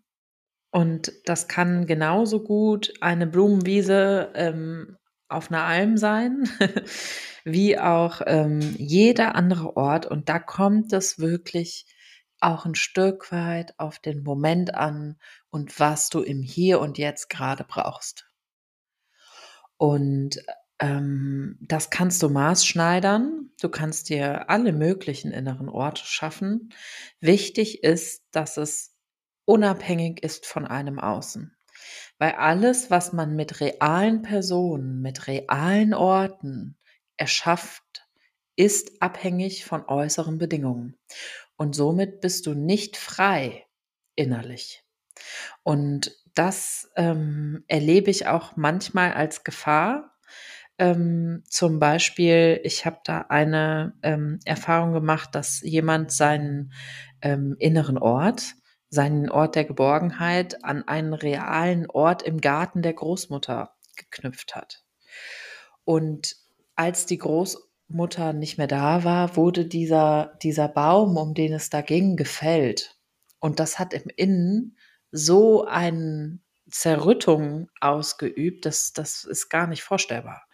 Und 0.71 1.11
das 1.25 1.47
kann 1.47 1.85
genauso 1.85 2.43
gut 2.43 2.93
eine 3.01 3.27
Blumenwiese 3.27 4.31
ähm, 4.35 4.97
auf 5.27 5.51
einer 5.51 5.63
Alm 5.63 5.97
sein, 5.97 6.49
wie 7.45 7.77
auch 7.77 8.21
ähm, 8.25 8.75
jeder 8.77 9.35
andere 9.35 9.75
Ort. 9.75 10.05
Und 10.05 10.29
da 10.29 10.39
kommt 10.39 10.93
es 10.93 11.19
wirklich 11.19 11.85
auch 12.41 12.65
ein 12.65 12.75
Stück 12.75 13.31
weit 13.31 13.77
auf 13.79 13.99
den 13.99 14.23
Moment 14.23 14.75
an 14.75 15.17
und 15.49 15.79
was 15.79 16.09
du 16.09 16.21
im 16.21 16.41
Hier 16.41 16.79
und 16.79 16.97
Jetzt 16.97 17.29
gerade 17.29 17.63
brauchst. 17.63 18.27
Und 19.77 20.37
ähm, 20.79 21.57
das 21.61 21.89
kannst 21.89 22.21
du 22.23 22.29
maßschneidern. 22.29 23.51
Du 23.61 23.69
kannst 23.69 24.09
dir 24.09 24.49
alle 24.49 24.73
möglichen 24.73 25.31
inneren 25.31 25.69
Orte 25.69 26.03
schaffen. 26.05 26.69
Wichtig 27.19 27.83
ist, 27.83 28.23
dass 28.31 28.57
es 28.57 28.95
unabhängig 29.45 30.23
ist 30.23 30.45
von 30.45 30.65
einem 30.65 30.99
Außen. 30.99 31.55
Weil 32.17 32.33
alles, 32.33 32.91
was 32.91 33.13
man 33.13 33.35
mit 33.35 33.59
realen 33.61 34.21
Personen, 34.21 35.01
mit 35.01 35.27
realen 35.27 35.93
Orten 35.93 36.77
erschafft, 37.17 38.07
ist 38.55 39.01
abhängig 39.01 39.65
von 39.65 39.85
äußeren 39.85 40.37
Bedingungen. 40.37 40.97
Und 41.57 41.75
somit 41.75 42.21
bist 42.21 42.45
du 42.47 42.53
nicht 42.53 42.97
frei 42.97 43.65
innerlich. 44.15 44.83
Und 45.63 46.15
das 46.33 46.89
ähm, 46.95 47.63
erlebe 47.67 48.09
ich 48.09 48.27
auch 48.27 48.55
manchmal 48.55 49.13
als 49.13 49.43
Gefahr, 49.43 50.11
ähm, 50.81 51.43
zum 51.47 51.77
Beispiel, 51.77 52.59
ich 52.63 52.87
habe 52.87 52.97
da 53.03 53.25
eine 53.29 53.93
ähm, 54.01 54.39
Erfahrung 54.45 54.93
gemacht, 54.93 55.35
dass 55.35 55.61
jemand 55.61 56.11
seinen 56.11 56.73
ähm, 57.21 57.55
inneren 57.59 57.99
Ort, 57.99 58.55
seinen 58.89 59.29
Ort 59.29 59.53
der 59.53 59.65
Geborgenheit 59.65 60.63
an 60.65 60.87
einen 60.87 61.13
realen 61.13 61.87
Ort 61.87 62.23
im 62.23 62.41
Garten 62.41 62.81
der 62.81 62.93
Großmutter 62.93 63.75
geknüpft 63.95 64.55
hat. 64.55 64.83
Und 65.83 66.35
als 66.75 67.05
die 67.05 67.19
Großmutter 67.19 67.70
nicht 68.33 68.57
mehr 68.57 68.67
da 68.67 69.03
war, 69.03 69.35
wurde 69.35 69.65
dieser, 69.65 70.37
dieser 70.41 70.67
Baum, 70.67 71.17
um 71.17 71.33
den 71.33 71.53
es 71.53 71.69
da 71.69 71.81
ging, 71.81 72.15
gefällt. 72.15 72.97
Und 73.39 73.59
das 73.59 73.79
hat 73.79 73.93
im 73.93 74.09
Innen 74.15 74.77
so 75.11 75.65
einen 75.65 76.43
Zerrüttung 76.69 77.69
ausgeübt, 77.79 78.65
das, 78.65 78.93
das 78.93 79.23
ist 79.25 79.49
gar 79.49 79.67
nicht 79.67 79.83
vorstellbar. 79.83 80.47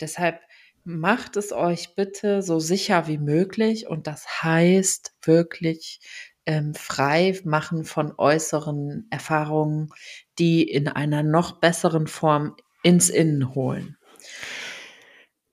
Deshalb 0.00 0.40
macht 0.84 1.36
es 1.36 1.52
euch 1.52 1.94
bitte 1.94 2.42
so 2.42 2.58
sicher 2.58 3.06
wie 3.06 3.18
möglich 3.18 3.86
und 3.86 4.06
das 4.06 4.42
heißt 4.42 5.14
wirklich 5.22 6.00
ähm, 6.46 6.74
frei 6.74 7.38
machen 7.44 7.84
von 7.84 8.14
äußeren 8.16 9.06
Erfahrungen, 9.10 9.92
die 10.38 10.62
in 10.62 10.88
einer 10.88 11.22
noch 11.22 11.60
besseren 11.60 12.06
Form 12.06 12.56
ins 12.82 13.10
Innen 13.10 13.54
holen. 13.54 13.98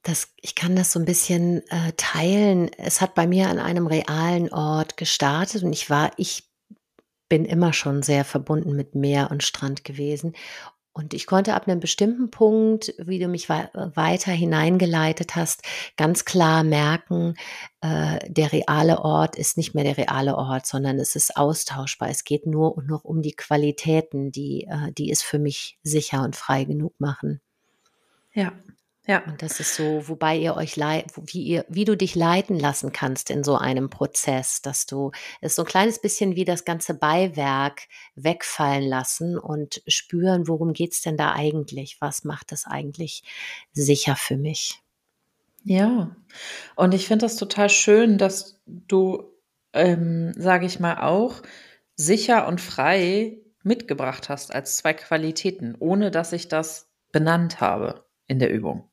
Das, 0.07 0.33
ich 0.37 0.55
kann 0.55 0.77
das 0.77 0.93
so 0.93 0.99
ein 0.99 1.05
bisschen 1.05 1.67
äh, 1.67 1.91
teilen. 1.97 2.71
Es 2.77 3.01
hat 3.01 3.13
bei 3.13 3.27
mir 3.27 3.49
an 3.49 3.59
einem 3.59 3.87
realen 3.87 4.49
Ort 4.53 4.95
gestartet 4.95 5.63
und 5.63 5.73
ich 5.73 5.89
war, 5.89 6.11
ich 6.15 6.49
bin 7.27 7.43
immer 7.43 7.73
schon 7.73 8.03
sehr 8.03 8.23
verbunden 8.23 8.73
mit 8.73 8.95
Meer 8.95 9.31
und 9.31 9.43
Strand 9.43 9.83
gewesen. 9.83 10.33
Und 10.93 11.13
ich 11.13 11.25
konnte 11.27 11.55
ab 11.55 11.67
einem 11.67 11.81
bestimmten 11.81 12.31
Punkt, 12.31 12.93
wie 12.97 13.19
du 13.19 13.27
mich 13.27 13.49
weiter 13.49 14.31
hineingeleitet 14.31 15.35
hast, 15.35 15.63
ganz 15.97 16.23
klar 16.23 16.63
merken, 16.63 17.35
äh, 17.81 18.17
der 18.31 18.53
reale 18.53 19.01
Ort 19.01 19.35
ist 19.35 19.57
nicht 19.57 19.75
mehr 19.75 19.83
der 19.83 19.97
reale 19.97 20.37
Ort, 20.37 20.67
sondern 20.67 20.99
es 20.99 21.17
ist 21.17 21.35
austauschbar. 21.35 22.09
Es 22.09 22.23
geht 22.23 22.45
nur 22.45 22.77
und 22.77 22.87
noch 22.87 23.03
um 23.03 23.21
die 23.21 23.35
Qualitäten, 23.35 24.31
die, 24.31 24.69
äh, 24.69 24.93
die 24.93 25.11
es 25.11 25.21
für 25.21 25.37
mich 25.37 25.77
sicher 25.83 26.23
und 26.23 26.37
frei 26.37 26.63
genug 26.63 26.93
machen. 26.97 27.41
Ja, 28.33 28.53
ja. 29.07 29.23
Und 29.25 29.41
das 29.41 29.61
ist 29.61 29.75
so, 29.75 30.07
wobei 30.09 30.37
ihr 30.37 30.55
euch 30.55 30.75
wie 30.75 31.41
ihr, 31.41 31.65
wie 31.69 31.85
du 31.85 31.95
dich 31.95 32.13
leiten 32.13 32.59
lassen 32.59 32.91
kannst 32.91 33.29
in 33.29 33.43
so 33.43 33.55
einem 33.55 33.89
Prozess, 33.89 34.61
dass 34.61 34.85
du 34.85 35.11
es 35.39 35.55
so 35.55 35.61
ein 35.63 35.67
kleines 35.67 35.99
bisschen 35.99 36.35
wie 36.35 36.43
das 36.43 36.65
ganze 36.65 36.93
Beiwerk 36.93 37.83
wegfallen 38.15 38.83
lassen 38.83 39.37
und 39.37 39.81
spüren, 39.87 40.49
worum 40.49 40.73
geht's 40.73 41.01
denn 41.01 41.15
da 41.15 41.31
eigentlich? 41.31 41.97
Was 42.01 42.25
macht 42.25 42.51
es 42.51 42.65
eigentlich 42.65 43.23
sicher 43.71 44.17
für 44.17 44.35
mich? 44.35 44.81
Ja, 45.63 46.15
und 46.75 46.93
ich 46.93 47.07
finde 47.07 47.25
das 47.25 47.37
total 47.37 47.69
schön, 47.69 48.17
dass 48.17 48.61
du, 48.65 49.23
ähm, 49.73 50.33
sage 50.37 50.65
ich 50.65 50.79
mal, 50.79 50.97
auch 50.99 51.41
sicher 51.95 52.47
und 52.47 52.61
frei 52.61 53.37
mitgebracht 53.63 54.27
hast 54.29 54.53
als 54.53 54.77
zwei 54.77 54.93
Qualitäten, 54.93 55.75
ohne 55.79 56.11
dass 56.11 56.33
ich 56.33 56.47
das 56.47 56.89
benannt 57.11 57.61
habe 57.61 58.05
in 58.27 58.39
der 58.39 58.51
Übung. 58.51 58.89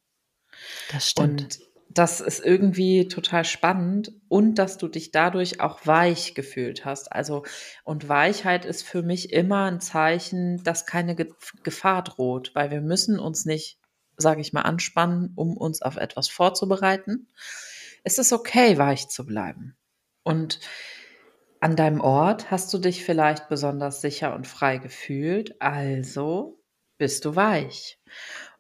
Das 0.90 1.10
stimmt. 1.10 1.42
Und 1.42 1.58
das 1.94 2.20
ist 2.20 2.44
irgendwie 2.44 3.06
total 3.06 3.44
spannend 3.44 4.12
und 4.28 4.56
dass 4.56 4.78
du 4.78 4.88
dich 4.88 5.12
dadurch 5.12 5.60
auch 5.60 5.86
weich 5.86 6.34
gefühlt 6.34 6.84
hast. 6.84 7.12
Also, 7.12 7.44
und 7.84 8.08
Weichheit 8.08 8.64
ist 8.64 8.82
für 8.82 9.02
mich 9.02 9.32
immer 9.32 9.66
ein 9.66 9.80
Zeichen, 9.80 10.62
dass 10.64 10.86
keine 10.86 11.14
Ge 11.14 11.32
Gefahr 11.62 12.02
droht, 12.02 12.50
weil 12.54 12.70
wir 12.70 12.80
müssen 12.80 13.18
uns 13.18 13.44
nicht, 13.44 13.78
sage 14.16 14.40
ich 14.40 14.52
mal, 14.52 14.62
anspannen, 14.62 15.32
um 15.36 15.56
uns 15.56 15.82
auf 15.82 15.96
etwas 15.96 16.28
vorzubereiten. 16.28 17.28
Es 18.02 18.18
ist 18.18 18.32
okay, 18.32 18.76
weich 18.76 19.08
zu 19.08 19.24
bleiben. 19.24 19.76
Und 20.24 20.58
an 21.60 21.76
deinem 21.76 22.00
Ort 22.00 22.50
hast 22.50 22.74
du 22.74 22.78
dich 22.78 23.04
vielleicht 23.04 23.48
besonders 23.48 24.00
sicher 24.00 24.34
und 24.34 24.46
frei 24.46 24.78
gefühlt, 24.78 25.60
also 25.62 26.60
bist 26.98 27.24
du 27.24 27.36
weich. 27.36 28.00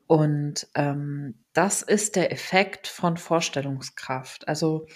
Und 0.06 0.68
ähm, 0.74 1.43
das 1.54 1.82
ist 1.82 2.16
der 2.16 2.32
Effekt 2.32 2.88
von 2.88 3.16
Vorstellungskraft. 3.16 4.48
Also 4.48 4.86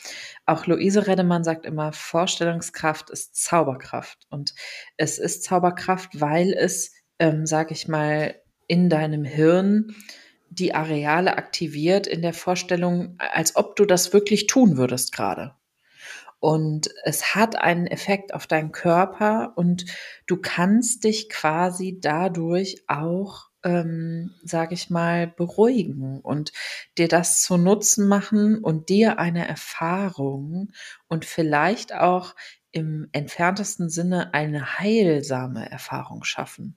auch 0.44 0.66
Luise 0.66 1.06
Redemann 1.06 1.44
sagt 1.44 1.64
immer, 1.64 1.92
Vorstellungskraft 1.92 3.10
ist 3.10 3.36
Zauberkraft. 3.36 4.26
Und 4.28 4.54
es 4.96 5.18
ist 5.18 5.44
Zauberkraft, 5.44 6.20
weil 6.20 6.52
es, 6.52 6.92
ähm, 7.20 7.46
sage 7.46 7.72
ich 7.72 7.86
mal, 7.86 8.34
in 8.66 8.90
deinem 8.90 9.24
Hirn 9.24 9.94
die 10.50 10.74
Areale 10.74 11.38
aktiviert 11.38 12.06
in 12.08 12.22
der 12.22 12.34
Vorstellung, 12.34 13.16
als 13.18 13.54
ob 13.54 13.76
du 13.76 13.84
das 13.84 14.12
wirklich 14.12 14.48
tun 14.48 14.76
würdest 14.76 15.12
gerade. 15.12 15.54
Und 16.40 16.88
es 17.04 17.34
hat 17.34 17.56
einen 17.56 17.86
Effekt 17.86 18.34
auf 18.34 18.46
deinen 18.46 18.72
Körper 18.72 19.52
und 19.56 19.84
du 20.26 20.36
kannst 20.36 21.04
dich 21.04 21.28
quasi 21.28 21.98
dadurch 22.00 22.84
auch 22.86 23.47
ähm, 23.68 24.34
sage 24.42 24.74
ich 24.74 24.88
mal, 24.88 25.26
beruhigen 25.26 26.20
und 26.20 26.52
dir 26.96 27.08
das 27.08 27.42
zu 27.42 27.56
Nutzen 27.56 28.08
machen 28.08 28.58
und 28.58 28.88
dir 28.88 29.18
eine 29.18 29.46
Erfahrung 29.46 30.72
und 31.08 31.24
vielleicht 31.24 31.94
auch 31.94 32.34
im 32.70 33.08
entferntesten 33.12 33.88
Sinne 33.88 34.34
eine 34.34 34.78
heilsame 34.78 35.70
Erfahrung 35.70 36.24
schaffen. 36.24 36.76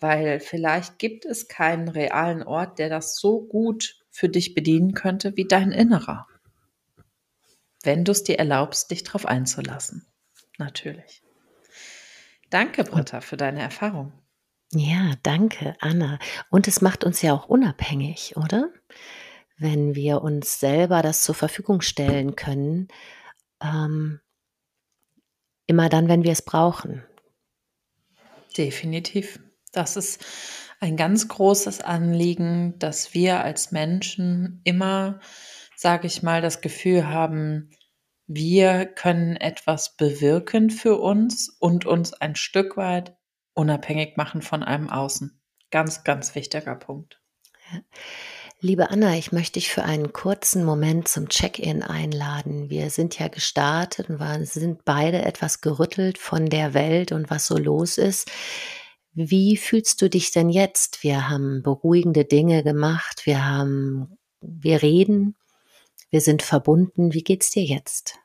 Weil 0.00 0.40
vielleicht 0.40 0.98
gibt 0.98 1.24
es 1.24 1.48
keinen 1.48 1.88
realen 1.88 2.42
Ort, 2.42 2.78
der 2.78 2.88
das 2.88 3.16
so 3.16 3.42
gut 3.42 3.98
für 4.10 4.28
dich 4.28 4.54
bedienen 4.54 4.94
könnte 4.94 5.36
wie 5.36 5.46
dein 5.46 5.72
Innerer. 5.72 6.26
Wenn 7.82 8.04
du 8.04 8.12
es 8.12 8.24
dir 8.24 8.38
erlaubst, 8.38 8.90
dich 8.90 9.04
darauf 9.04 9.26
einzulassen. 9.26 10.06
Natürlich. 10.58 11.22
Danke, 12.50 12.84
Britta, 12.84 13.20
für 13.20 13.36
deine 13.36 13.60
Erfahrung. 13.60 14.12
Ja, 14.72 15.12
danke, 15.22 15.76
Anna. 15.80 16.18
Und 16.50 16.66
es 16.68 16.80
macht 16.80 17.04
uns 17.04 17.22
ja 17.22 17.32
auch 17.34 17.48
unabhängig, 17.48 18.36
oder? 18.36 18.70
Wenn 19.58 19.94
wir 19.94 20.22
uns 20.22 20.60
selber 20.60 21.02
das 21.02 21.22
zur 21.22 21.34
Verfügung 21.34 21.80
stellen 21.80 22.36
können, 22.36 22.88
ähm, 23.62 24.20
immer 25.66 25.88
dann, 25.88 26.08
wenn 26.08 26.24
wir 26.24 26.32
es 26.32 26.42
brauchen. 26.42 27.04
Definitiv. 28.56 29.40
Das 29.72 29.96
ist 29.96 30.24
ein 30.80 30.96
ganz 30.96 31.28
großes 31.28 31.80
Anliegen, 31.80 32.78
dass 32.78 33.14
wir 33.14 33.42
als 33.42 33.72
Menschen 33.72 34.60
immer, 34.64 35.20
sage 35.76 36.06
ich 36.06 36.22
mal, 36.22 36.42
das 36.42 36.60
Gefühl 36.60 37.08
haben, 37.08 37.70
wir 38.26 38.86
können 38.86 39.36
etwas 39.36 39.96
bewirken 39.96 40.70
für 40.70 40.96
uns 40.96 41.48
und 41.60 41.86
uns 41.86 42.12
ein 42.12 42.34
Stück 42.34 42.76
weit 42.76 43.15
unabhängig 43.56 44.16
machen 44.16 44.42
von 44.42 44.62
einem 44.62 44.88
Außen. 44.90 45.40
Ganz, 45.70 46.04
ganz 46.04 46.34
wichtiger 46.34 46.76
Punkt. 46.76 47.20
Liebe 48.60 48.90
Anna, 48.90 49.16
ich 49.16 49.32
möchte 49.32 49.54
dich 49.54 49.70
für 49.70 49.82
einen 49.82 50.12
kurzen 50.12 50.64
Moment 50.64 51.08
zum 51.08 51.28
Check-in 51.28 51.82
einladen. 51.82 52.70
Wir 52.70 52.90
sind 52.90 53.18
ja 53.18 53.28
gestartet 53.28 54.08
und 54.08 54.20
waren, 54.20 54.46
sind 54.46 54.84
beide 54.84 55.22
etwas 55.22 55.60
gerüttelt 55.60 56.16
von 56.18 56.46
der 56.46 56.72
Welt 56.72 57.12
und 57.12 57.28
was 57.28 57.46
so 57.46 57.58
los 57.58 57.98
ist. 57.98 58.30
Wie 59.12 59.56
fühlst 59.56 60.00
du 60.00 60.08
dich 60.08 60.30
denn 60.30 60.48
jetzt? 60.48 61.02
Wir 61.02 61.28
haben 61.28 61.62
beruhigende 61.62 62.24
Dinge 62.24 62.62
gemacht, 62.62 63.22
wir 63.24 63.44
haben, 63.44 64.18
wir 64.40 64.82
reden, 64.82 65.36
wir 66.10 66.20
sind 66.20 66.42
verbunden. 66.42 67.12
Wie 67.12 67.24
geht's 67.24 67.50
dir 67.50 67.64
jetzt 67.64 68.18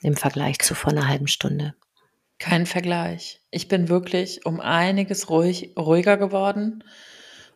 im 0.00 0.16
Vergleich 0.16 0.58
zu 0.60 0.74
vor 0.74 0.92
einer 0.92 1.08
halben 1.08 1.28
Stunde? 1.28 1.74
Kein 2.42 2.66
Vergleich. 2.66 3.40
Ich 3.52 3.68
bin 3.68 3.88
wirklich 3.88 4.44
um 4.46 4.58
einiges 4.58 5.30
ruhig, 5.30 5.74
ruhiger 5.78 6.16
geworden 6.16 6.82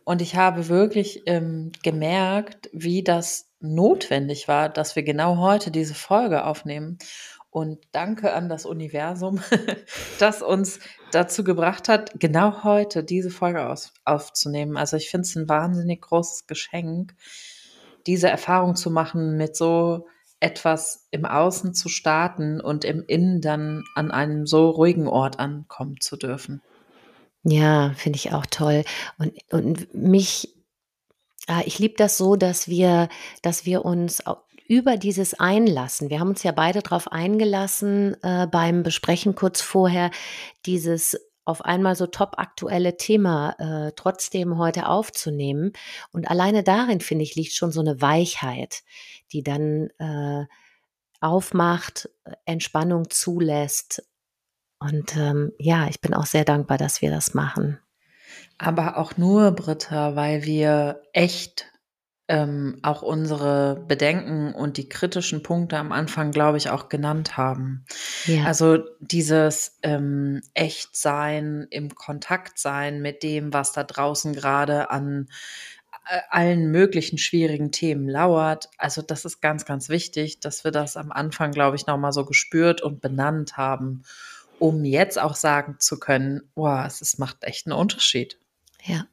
und 0.05 0.21
ich 0.21 0.37
habe 0.37 0.69
wirklich 0.69 1.23
ähm, 1.25 1.73
gemerkt, 1.83 2.69
wie 2.71 3.03
das 3.03 3.49
notwendig 3.59 4.47
war, 4.47 4.69
dass 4.69 4.95
wir 4.95 5.03
genau 5.03 5.39
heute 5.39 5.71
diese 5.71 5.93
Folge 5.93 6.45
aufnehmen. 6.45 6.99
Und 7.49 7.79
danke 7.91 8.31
an 8.31 8.47
das 8.47 8.65
Universum, 8.65 9.41
das 10.19 10.41
uns 10.41 10.79
dazu 11.11 11.43
gebracht 11.43 11.89
hat, 11.89 12.17
genau 12.17 12.63
heute 12.63 13.03
diese 13.03 13.29
Folge 13.29 13.67
aus, 13.67 13.93
aufzunehmen. 14.05 14.77
Also 14.77 14.95
ich 14.95 15.09
finde 15.09 15.27
es 15.27 15.35
ein 15.35 15.49
wahnsinnig 15.49 15.99
großes 15.99 16.47
Geschenk, 16.47 17.13
diese 18.05 18.29
Erfahrung 18.29 18.77
zu 18.77 18.89
machen, 18.89 19.35
mit 19.35 19.57
so 19.57 20.07
etwas 20.39 21.07
im 21.11 21.25
Außen 21.25 21.73
zu 21.73 21.89
starten 21.89 22.61
und 22.61 22.85
im 22.85 23.03
Innen 23.07 23.41
dann 23.41 23.83
an 23.95 24.11
einem 24.11 24.45
so 24.45 24.69
ruhigen 24.69 25.07
Ort 25.07 25.39
ankommen 25.39 25.95
zu 25.99 26.15
dürfen. 26.15 26.61
Ja, 27.43 27.93
finde 27.95 28.17
ich 28.17 28.33
auch 28.33 28.45
toll. 28.45 28.83
Und, 29.17 29.33
und 29.51 29.93
mich, 29.93 30.53
ich 31.65 31.79
liebe 31.79 31.95
das 31.97 32.17
so, 32.17 32.35
dass 32.35 32.67
wir, 32.67 33.09
dass 33.41 33.65
wir 33.65 33.85
uns 33.85 34.21
über 34.67 34.97
dieses 34.97 35.39
Einlassen, 35.39 36.09
wir 36.09 36.19
haben 36.19 36.29
uns 36.29 36.43
ja 36.43 36.51
beide 36.51 36.81
darauf 36.81 37.11
eingelassen 37.11 38.21
äh, 38.21 38.47
beim 38.47 38.83
Besprechen 38.83 39.33
kurz 39.33 39.61
vorher, 39.61 40.11
dieses 40.65 41.17
auf 41.47 41.63
einmal 41.63 41.95
so 41.95 42.07
top 42.07 42.33
aktuelle 42.37 42.97
Thema 42.97 43.55
äh, 43.59 43.91
trotzdem 43.95 44.57
heute 44.57 44.87
aufzunehmen. 44.87 45.73
Und 46.11 46.29
alleine 46.29 46.63
darin, 46.63 46.99
finde 46.99 47.23
ich, 47.23 47.35
liegt 47.35 47.53
schon 47.53 47.71
so 47.71 47.79
eine 47.79 48.01
Weichheit, 48.01 48.83
die 49.31 49.43
dann 49.43 49.89
äh, 49.97 50.45
aufmacht, 51.21 52.09
Entspannung 52.45 53.09
zulässt. 53.09 54.03
Und 54.79 55.15
ähm, 55.15 55.53
ja, 55.57 55.87
ich 55.87 56.01
bin 56.01 56.13
auch 56.13 56.25
sehr 56.25 56.45
dankbar, 56.45 56.77
dass 56.77 57.01
wir 57.01 57.09
das 57.09 57.33
machen. 57.33 57.79
Aber 58.57 58.97
auch 58.97 59.17
nur, 59.17 59.51
Britta, 59.51 60.15
weil 60.15 60.43
wir 60.43 61.01
echt 61.13 61.65
ähm, 62.27 62.79
auch 62.81 63.01
unsere 63.01 63.83
Bedenken 63.87 64.53
und 64.53 64.77
die 64.77 64.89
kritischen 64.89 65.43
Punkte 65.43 65.77
am 65.77 65.91
Anfang, 65.91 66.31
glaube 66.31 66.57
ich, 66.57 66.69
auch 66.69 66.89
genannt 66.89 67.37
haben. 67.37 67.85
Ja. 68.25 68.43
Also 68.45 68.79
dieses 68.99 69.77
ähm, 69.81 70.41
Echtsein, 70.53 71.67
im 71.69 71.95
Kontakt 71.95 72.59
sein 72.59 73.01
mit 73.01 73.23
dem, 73.23 73.53
was 73.53 73.71
da 73.71 73.83
draußen 73.83 74.33
gerade 74.33 74.89
an 74.89 75.29
äh, 76.09 76.19
allen 76.29 76.69
möglichen 76.69 77.17
schwierigen 77.17 77.71
Themen 77.71 78.09
lauert. 78.09 78.69
Also 78.77 79.01
das 79.01 79.23
ist 79.23 79.41
ganz, 79.41 79.63
ganz 79.63 79.87
wichtig, 79.87 80.41
dass 80.41 80.65
wir 80.65 80.71
das 80.71 80.97
am 80.97 81.13
Anfang, 81.13 81.51
glaube 81.51 81.77
ich, 81.77 81.87
nochmal 81.87 82.11
so 82.11 82.25
gespürt 82.25 82.81
und 82.81 82.99
benannt 82.99 83.55
haben, 83.55 84.03
um 84.59 84.83
jetzt 84.83 85.17
auch 85.17 85.35
sagen 85.35 85.77
zu 85.79 85.97
können, 85.97 86.41
wow, 86.55 86.85
es, 86.85 86.99
es 86.99 87.17
macht 87.17 87.43
echt 87.43 87.67
einen 87.67 87.79
Unterschied. 87.79 88.37
Ja, 88.83 89.05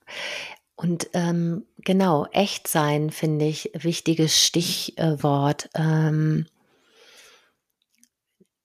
und 0.77 1.09
ähm, 1.15 1.65
genau, 1.85 2.27
echt 2.33 2.69
sein 2.69 3.11
finde 3.11 3.47
ich 3.47 3.71
wichtiges 3.75 4.39
Stichwort. 4.39 5.71
Ähm, 5.75 6.47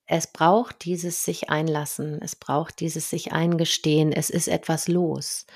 es 0.06 0.26
braucht 0.26 0.84
dieses 0.84 1.24
sich 1.24 1.50
einlassen, 1.50 2.20
es 2.20 2.34
braucht 2.34 2.80
dieses 2.80 3.10
sich 3.10 3.32
eingestehen, 3.32 4.12
es 4.12 4.28
ist 4.28 4.48
etwas 4.48 4.88
los. 4.88 5.46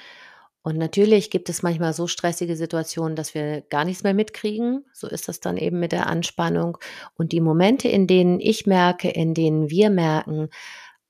Und 0.63 0.79
natürlich 0.79 1.31
gibt 1.31 1.51
es 1.51 1.63
manchmal 1.63 1.93
so 1.93 2.07
stressige 2.07 2.57
Situationen, 2.57 3.17
dass 3.17 3.35
wir 3.35 3.61
gar 3.63 3.85
nichts 3.85 4.03
mehr 4.03 4.15
mitkriegen. 4.15 4.87
So 4.95 5.09
ist 5.09 5.29
das 5.29 5.41
dann 5.41 5.59
eben 5.59 5.79
mit 5.79 5.93
der 5.93 6.07
Anspannung. 6.07 6.79
Und 7.17 7.33
die 7.33 7.41
Momente, 7.41 7.89
in 7.89 8.07
denen 8.07 8.41
ich 8.41 8.65
merke, 8.65 9.11
in 9.11 9.35
denen 9.35 9.69
wir 9.69 9.91
merken, 9.91 10.49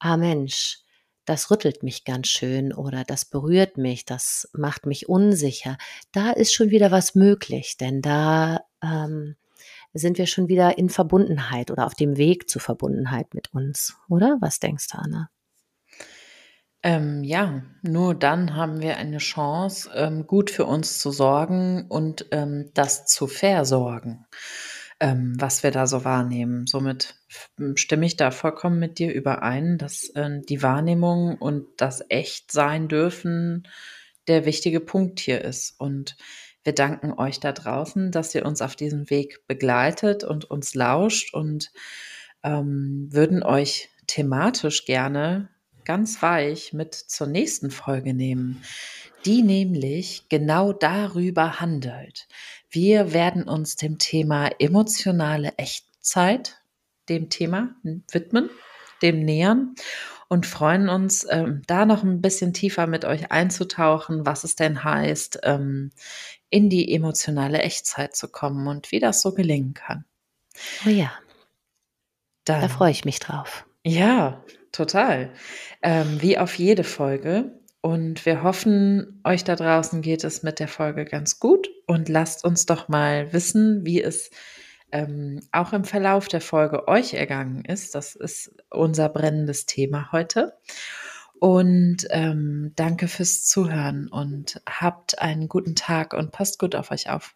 ah 0.00 0.16
Mensch, 0.16 0.83
das 1.24 1.50
rüttelt 1.50 1.82
mich 1.82 2.04
ganz 2.04 2.28
schön 2.28 2.72
oder 2.72 3.04
das 3.04 3.24
berührt 3.24 3.78
mich, 3.78 4.04
das 4.04 4.48
macht 4.52 4.86
mich 4.86 5.08
unsicher. 5.08 5.78
Da 6.12 6.30
ist 6.30 6.54
schon 6.54 6.70
wieder 6.70 6.90
was 6.90 7.14
möglich, 7.14 7.76
denn 7.76 8.02
da 8.02 8.60
ähm, 8.82 9.36
sind 9.92 10.18
wir 10.18 10.26
schon 10.26 10.48
wieder 10.48 10.76
in 10.78 10.90
Verbundenheit 10.90 11.70
oder 11.70 11.86
auf 11.86 11.94
dem 11.94 12.16
Weg 12.16 12.48
zur 12.48 12.60
Verbundenheit 12.60 13.32
mit 13.34 13.54
uns, 13.54 13.96
oder? 14.08 14.38
Was 14.40 14.58
denkst 14.58 14.88
du, 14.88 14.98
Anna? 14.98 15.30
Ähm, 16.82 17.24
ja, 17.24 17.62
nur 17.82 18.14
dann 18.14 18.56
haben 18.56 18.82
wir 18.82 18.98
eine 18.98 19.18
Chance, 19.18 19.90
ähm, 19.94 20.26
gut 20.26 20.50
für 20.50 20.66
uns 20.66 20.98
zu 20.98 21.12
sorgen 21.12 21.86
und 21.88 22.26
ähm, 22.30 22.70
das 22.74 23.06
zu 23.06 23.26
versorgen 23.26 24.26
ähm, 25.04 25.34
was 25.38 25.62
wir 25.62 25.70
da 25.70 25.86
so 25.86 26.02
wahrnehmen. 26.06 26.66
Somit 26.66 27.14
stimme 27.74 28.06
ich 28.06 28.16
da 28.16 28.30
vollkommen 28.30 28.78
mit 28.78 28.98
dir 28.98 29.12
überein, 29.12 29.76
dass 29.76 30.08
äh, 30.14 30.40
die 30.48 30.62
Wahrnehmung 30.62 31.36
und 31.36 31.66
das 31.76 32.02
echt 32.08 32.50
sein 32.50 32.88
dürfen 32.88 33.68
der 34.28 34.46
wichtige 34.46 34.80
Punkt 34.80 35.20
hier 35.20 35.42
ist. 35.44 35.78
Und 35.78 36.16
wir 36.62 36.74
danken 36.74 37.12
euch 37.12 37.38
da 37.38 37.52
draußen, 37.52 38.12
dass 38.12 38.34
ihr 38.34 38.46
uns 38.46 38.62
auf 38.62 38.76
diesem 38.76 39.10
Weg 39.10 39.46
begleitet 39.46 40.24
und 40.24 40.46
uns 40.46 40.74
lauscht 40.74 41.34
und 41.34 41.70
ähm, 42.42 43.08
würden 43.10 43.42
euch 43.42 43.90
thematisch 44.06 44.86
gerne 44.86 45.50
ganz 45.84 46.22
weich 46.22 46.72
mit 46.72 46.94
zur 46.94 47.26
nächsten 47.26 47.70
Folge 47.70 48.14
nehmen, 48.14 48.62
die 49.24 49.42
nämlich 49.42 50.28
genau 50.28 50.72
darüber 50.72 51.60
handelt. 51.60 52.28
Wir 52.70 53.12
werden 53.12 53.44
uns 53.44 53.76
dem 53.76 53.98
Thema 53.98 54.50
emotionale 54.58 55.52
Echtzeit, 55.56 56.60
dem 57.08 57.30
Thema 57.30 57.74
widmen, 58.10 58.50
dem 59.02 59.24
nähern 59.24 59.74
und 60.28 60.46
freuen 60.46 60.88
uns, 60.88 61.26
ähm, 61.30 61.62
da 61.66 61.86
noch 61.86 62.02
ein 62.02 62.20
bisschen 62.20 62.52
tiefer 62.52 62.86
mit 62.86 63.04
euch 63.04 63.30
einzutauchen, 63.30 64.26
was 64.26 64.44
es 64.44 64.56
denn 64.56 64.82
heißt, 64.82 65.40
ähm, 65.44 65.90
in 66.50 66.70
die 66.70 66.92
emotionale 66.94 67.58
Echtzeit 67.58 68.16
zu 68.16 68.28
kommen 68.28 68.66
und 68.66 68.90
wie 68.92 69.00
das 69.00 69.22
so 69.22 69.32
gelingen 69.32 69.74
kann. 69.74 70.04
Oh 70.86 70.90
ja. 70.90 71.12
Dann, 72.44 72.60
da 72.60 72.68
freue 72.68 72.90
ich 72.90 73.04
mich 73.04 73.20
drauf. 73.20 73.66
Ja, 73.84 74.42
total. 74.74 75.32
Ähm, 75.82 76.20
wie 76.20 76.38
auf 76.38 76.58
jede 76.58 76.84
Folge 76.84 77.60
und 77.84 78.24
wir 78.24 78.42
hoffen, 78.42 79.20
euch 79.24 79.44
da 79.44 79.56
draußen 79.56 80.00
geht 80.00 80.24
es 80.24 80.42
mit 80.42 80.58
der 80.58 80.68
Folge 80.68 81.04
ganz 81.04 81.38
gut 81.38 81.68
und 81.86 82.08
lasst 82.08 82.42
uns 82.42 82.64
doch 82.64 82.88
mal 82.88 83.32
wissen, 83.34 83.84
wie 83.84 84.02
es 84.02 84.30
ähm, 84.90 85.40
auch 85.52 85.74
im 85.74 85.84
Verlauf 85.84 86.28
der 86.28 86.40
Folge 86.40 86.88
euch 86.88 87.12
ergangen 87.12 87.62
ist. 87.64 87.94
Das 87.94 88.14
ist 88.14 88.54
unser 88.70 89.10
brennendes 89.10 89.66
Thema 89.66 90.12
heute. 90.12 90.56
Und 91.38 92.06
ähm, 92.08 92.72
danke 92.74 93.06
fürs 93.06 93.44
Zuhören 93.44 94.08
und 94.08 94.62
habt 94.66 95.18
einen 95.18 95.48
guten 95.48 95.74
Tag 95.74 96.14
und 96.14 96.32
passt 96.32 96.58
gut 96.58 96.74
auf 96.76 96.90
euch 96.90 97.10
auf. 97.10 97.34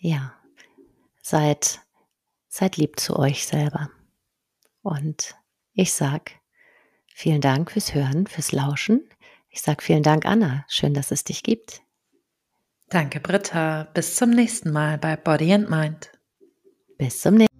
Ja, 0.00 0.34
seid, 1.22 1.82
seid 2.48 2.78
lieb 2.78 2.98
zu 2.98 3.16
euch 3.16 3.46
selber. 3.46 3.90
Und 4.82 5.36
ich 5.74 5.92
sag, 5.92 6.32
Vielen 7.16 7.40
Dank 7.40 7.70
fürs 7.70 7.94
Hören, 7.94 8.26
fürs 8.26 8.50
Lauschen. 8.50 9.08
Ich 9.48 9.62
sage 9.62 9.82
vielen 9.82 10.02
Dank, 10.02 10.26
Anna. 10.26 10.64
Schön, 10.68 10.94
dass 10.94 11.12
es 11.12 11.22
dich 11.22 11.44
gibt. 11.44 11.80
Danke, 12.88 13.20
Britta. 13.20 13.84
Bis 13.94 14.16
zum 14.16 14.30
nächsten 14.30 14.72
Mal 14.72 14.98
bei 14.98 15.16
Body 15.16 15.52
and 15.52 15.70
Mind. 15.70 16.10
Bis 16.98 17.20
zum 17.20 17.34
nächsten 17.34 17.44
Mal. 17.44 17.53